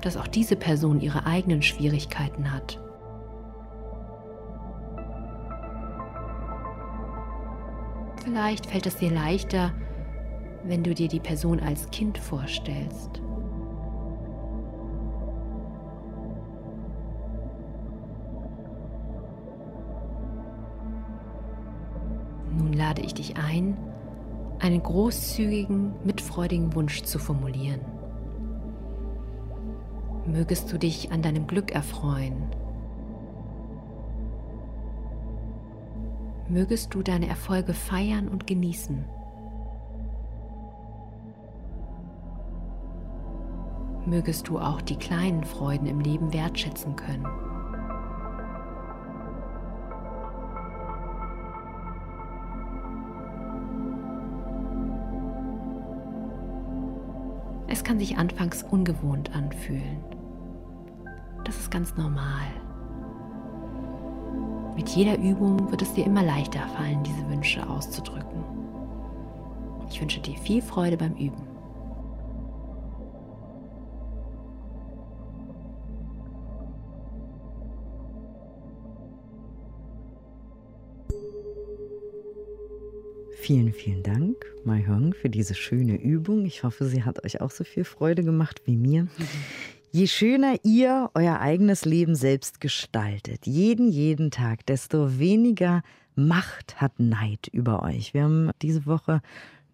dass 0.02 0.16
auch 0.16 0.28
diese 0.28 0.54
Person 0.54 1.00
ihre 1.00 1.26
eigenen 1.26 1.62
Schwierigkeiten 1.62 2.52
hat. 2.52 2.78
Vielleicht 8.26 8.66
fällt 8.66 8.86
es 8.86 8.96
dir 8.96 9.12
leichter, 9.12 9.72
wenn 10.64 10.82
du 10.82 10.92
dir 10.94 11.06
die 11.06 11.20
Person 11.20 11.60
als 11.60 11.88
Kind 11.92 12.18
vorstellst. 12.18 13.22
Nun 22.58 22.72
lade 22.72 23.00
ich 23.02 23.14
dich 23.14 23.36
ein, 23.36 23.76
einen 24.58 24.82
großzügigen, 24.82 25.92
mitfreudigen 26.02 26.74
Wunsch 26.74 27.04
zu 27.04 27.20
formulieren. 27.20 27.80
Mögest 30.26 30.72
du 30.72 30.80
dich 30.80 31.12
an 31.12 31.22
deinem 31.22 31.46
Glück 31.46 31.70
erfreuen 31.70 32.50
mögest 36.48 36.94
du 36.94 37.02
deine 37.02 37.28
Erfolge 37.28 37.74
feiern 37.74 38.28
und 38.28 38.46
genießen. 38.46 39.04
Mögest 44.06 44.48
du 44.48 44.58
auch 44.58 44.80
die 44.80 44.96
kleinen 44.96 45.42
Freuden 45.44 45.86
im 45.86 45.98
Leben 46.00 46.32
wertschätzen 46.32 46.94
können. 46.94 47.26
Es 57.68 57.82
kann 57.82 57.98
sich 57.98 58.16
anfangs 58.16 58.62
ungewohnt 58.62 59.34
anfühlen. 59.34 60.04
Das 61.44 61.58
ist 61.58 61.70
ganz 61.70 61.96
normal. 61.96 62.46
Mit 64.76 64.90
jeder 64.90 65.18
Übung 65.18 65.70
wird 65.70 65.80
es 65.80 65.94
dir 65.94 66.04
immer 66.04 66.22
leichter 66.22 66.60
fallen, 66.76 67.02
diese 67.02 67.26
Wünsche 67.30 67.66
auszudrücken. 67.66 68.44
Ich 69.90 70.00
wünsche 70.00 70.20
dir 70.20 70.36
viel 70.36 70.60
Freude 70.60 70.98
beim 70.98 71.14
Üben. 71.14 71.56
Vielen, 83.46 83.72
vielen 83.72 84.02
Dank, 84.02 84.44
Mai 84.64 84.84
Hong, 84.88 85.14
für 85.14 85.30
diese 85.30 85.54
schöne 85.54 85.96
Übung. 85.96 86.44
Ich 86.44 86.64
hoffe, 86.64 86.84
sie 86.84 87.04
hat 87.04 87.24
euch 87.24 87.40
auch 87.40 87.52
so 87.52 87.64
viel 87.64 87.84
Freude 87.84 88.24
gemacht 88.24 88.60
wie 88.66 88.76
mir. 88.76 89.06
Je 89.92 90.06
schöner 90.06 90.56
ihr 90.62 91.10
euer 91.14 91.40
eigenes 91.40 91.84
Leben 91.84 92.16
selbst 92.16 92.60
gestaltet, 92.60 93.46
jeden, 93.46 93.88
jeden 93.90 94.30
Tag, 94.30 94.66
desto 94.66 95.18
weniger 95.18 95.82
Macht 96.14 96.80
hat 96.80 96.98
Neid 96.98 97.48
über 97.52 97.82
euch. 97.82 98.14
Wir 98.14 98.24
haben 98.24 98.50
diese 98.62 98.86
Woche 98.86 99.20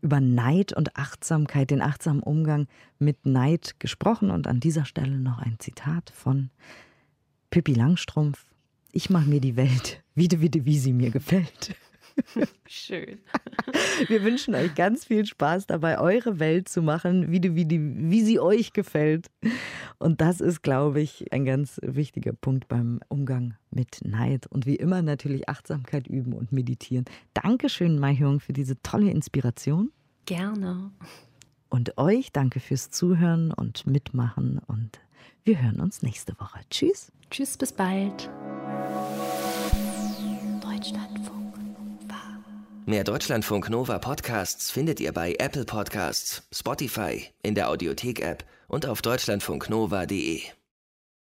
über 0.01 0.21
Neid 0.21 0.73
und 0.73 0.97
Achtsamkeit, 0.97 1.71
den 1.71 1.81
achtsamen 1.81 2.23
Umgang 2.23 2.67
mit 2.99 3.25
Neid 3.25 3.77
gesprochen 3.79 4.31
und 4.31 4.47
an 4.47 4.61
dieser 4.61 4.85
Stelle 4.85 5.19
noch 5.19 5.39
ein 5.39 5.57
Zitat 5.59 6.11
von 6.11 6.51
Pippi 7.51 7.75
Langstrumpf. 7.75 8.45
Ich 8.91 9.09
mache 9.09 9.29
mir 9.29 9.41
die 9.41 9.57
Welt 9.57 10.03
wieder, 10.15 10.41
wieder, 10.41 10.65
wie 10.65 10.79
sie 10.79 10.93
mir 10.93 11.11
gefällt. 11.11 11.75
Schön. 12.67 13.19
Wir 14.09 14.23
wünschen 14.23 14.55
euch 14.55 14.75
ganz 14.75 15.05
viel 15.05 15.27
Spaß 15.27 15.67
dabei, 15.67 15.99
eure 15.99 16.39
Welt 16.39 16.69
zu 16.69 16.83
machen, 16.83 17.31
wie, 17.31 17.41
die, 17.41 17.55
wie, 17.55 17.65
die, 17.65 17.81
wie 17.81 18.23
sie 18.23 18.41
euch 18.41 18.73
gefällt. 18.73 19.31
Und 19.99 20.21
das 20.21 20.41
ist, 20.41 20.63
glaube 20.63 21.01
ich, 21.01 21.33
ein 21.33 21.45
ganz 21.45 21.79
wichtiger 21.83 22.33
Punkt 22.33 22.69
beim 22.69 23.01
Umgang 23.09 23.55
mit 23.71 24.01
Neid. 24.05 24.47
Und 24.47 24.67
wie 24.67 24.77
immer 24.77 25.03
natürlich 25.03 25.49
Achtsamkeit 25.49 26.07
üben 26.07 26.33
und 26.33 26.53
meditieren. 26.53 27.05
Dankeschön, 27.35 27.99
Mai 27.99 28.17
Hyung, 28.17 28.41
für 28.41 28.53
diese 28.53 28.81
tolle 28.83 29.11
Inspiration. 29.11 29.91
Gerne. 30.27 30.91
Und 31.69 31.97
euch 31.99 32.33
danke 32.33 32.61
fürs 32.61 32.91
Zuhören 32.91 33.53
und 33.53 33.87
Mitmachen. 33.87 34.61
Und 34.67 35.01
wir 35.45 35.63
hören 35.63 35.81
uns 35.81 36.03
nächste 36.03 36.39
Woche. 36.39 36.61
Tschüss. 36.71 37.11
Tschüss, 37.31 37.57
bis 37.57 37.73
bald. 37.73 38.29
Deutschlandfunk. 40.63 41.42
Mehr 42.85 43.05
Deutschlandfunk 43.05 43.71
Nova 43.71 44.01
Podcasts 44.01 44.73
findet 44.73 44.99
ihr 44.99 45.13
bei 45.13 45.37
Apple 45.39 45.65
Podcasts, 45.65 46.43
Spotify, 46.53 47.27
in 47.41 47.55
der 47.55 47.69
Audiothek-App 47.69 48.45
und 48.67 48.87
auf 48.87 49.03
deutschlandfunknova.de. 49.03 50.43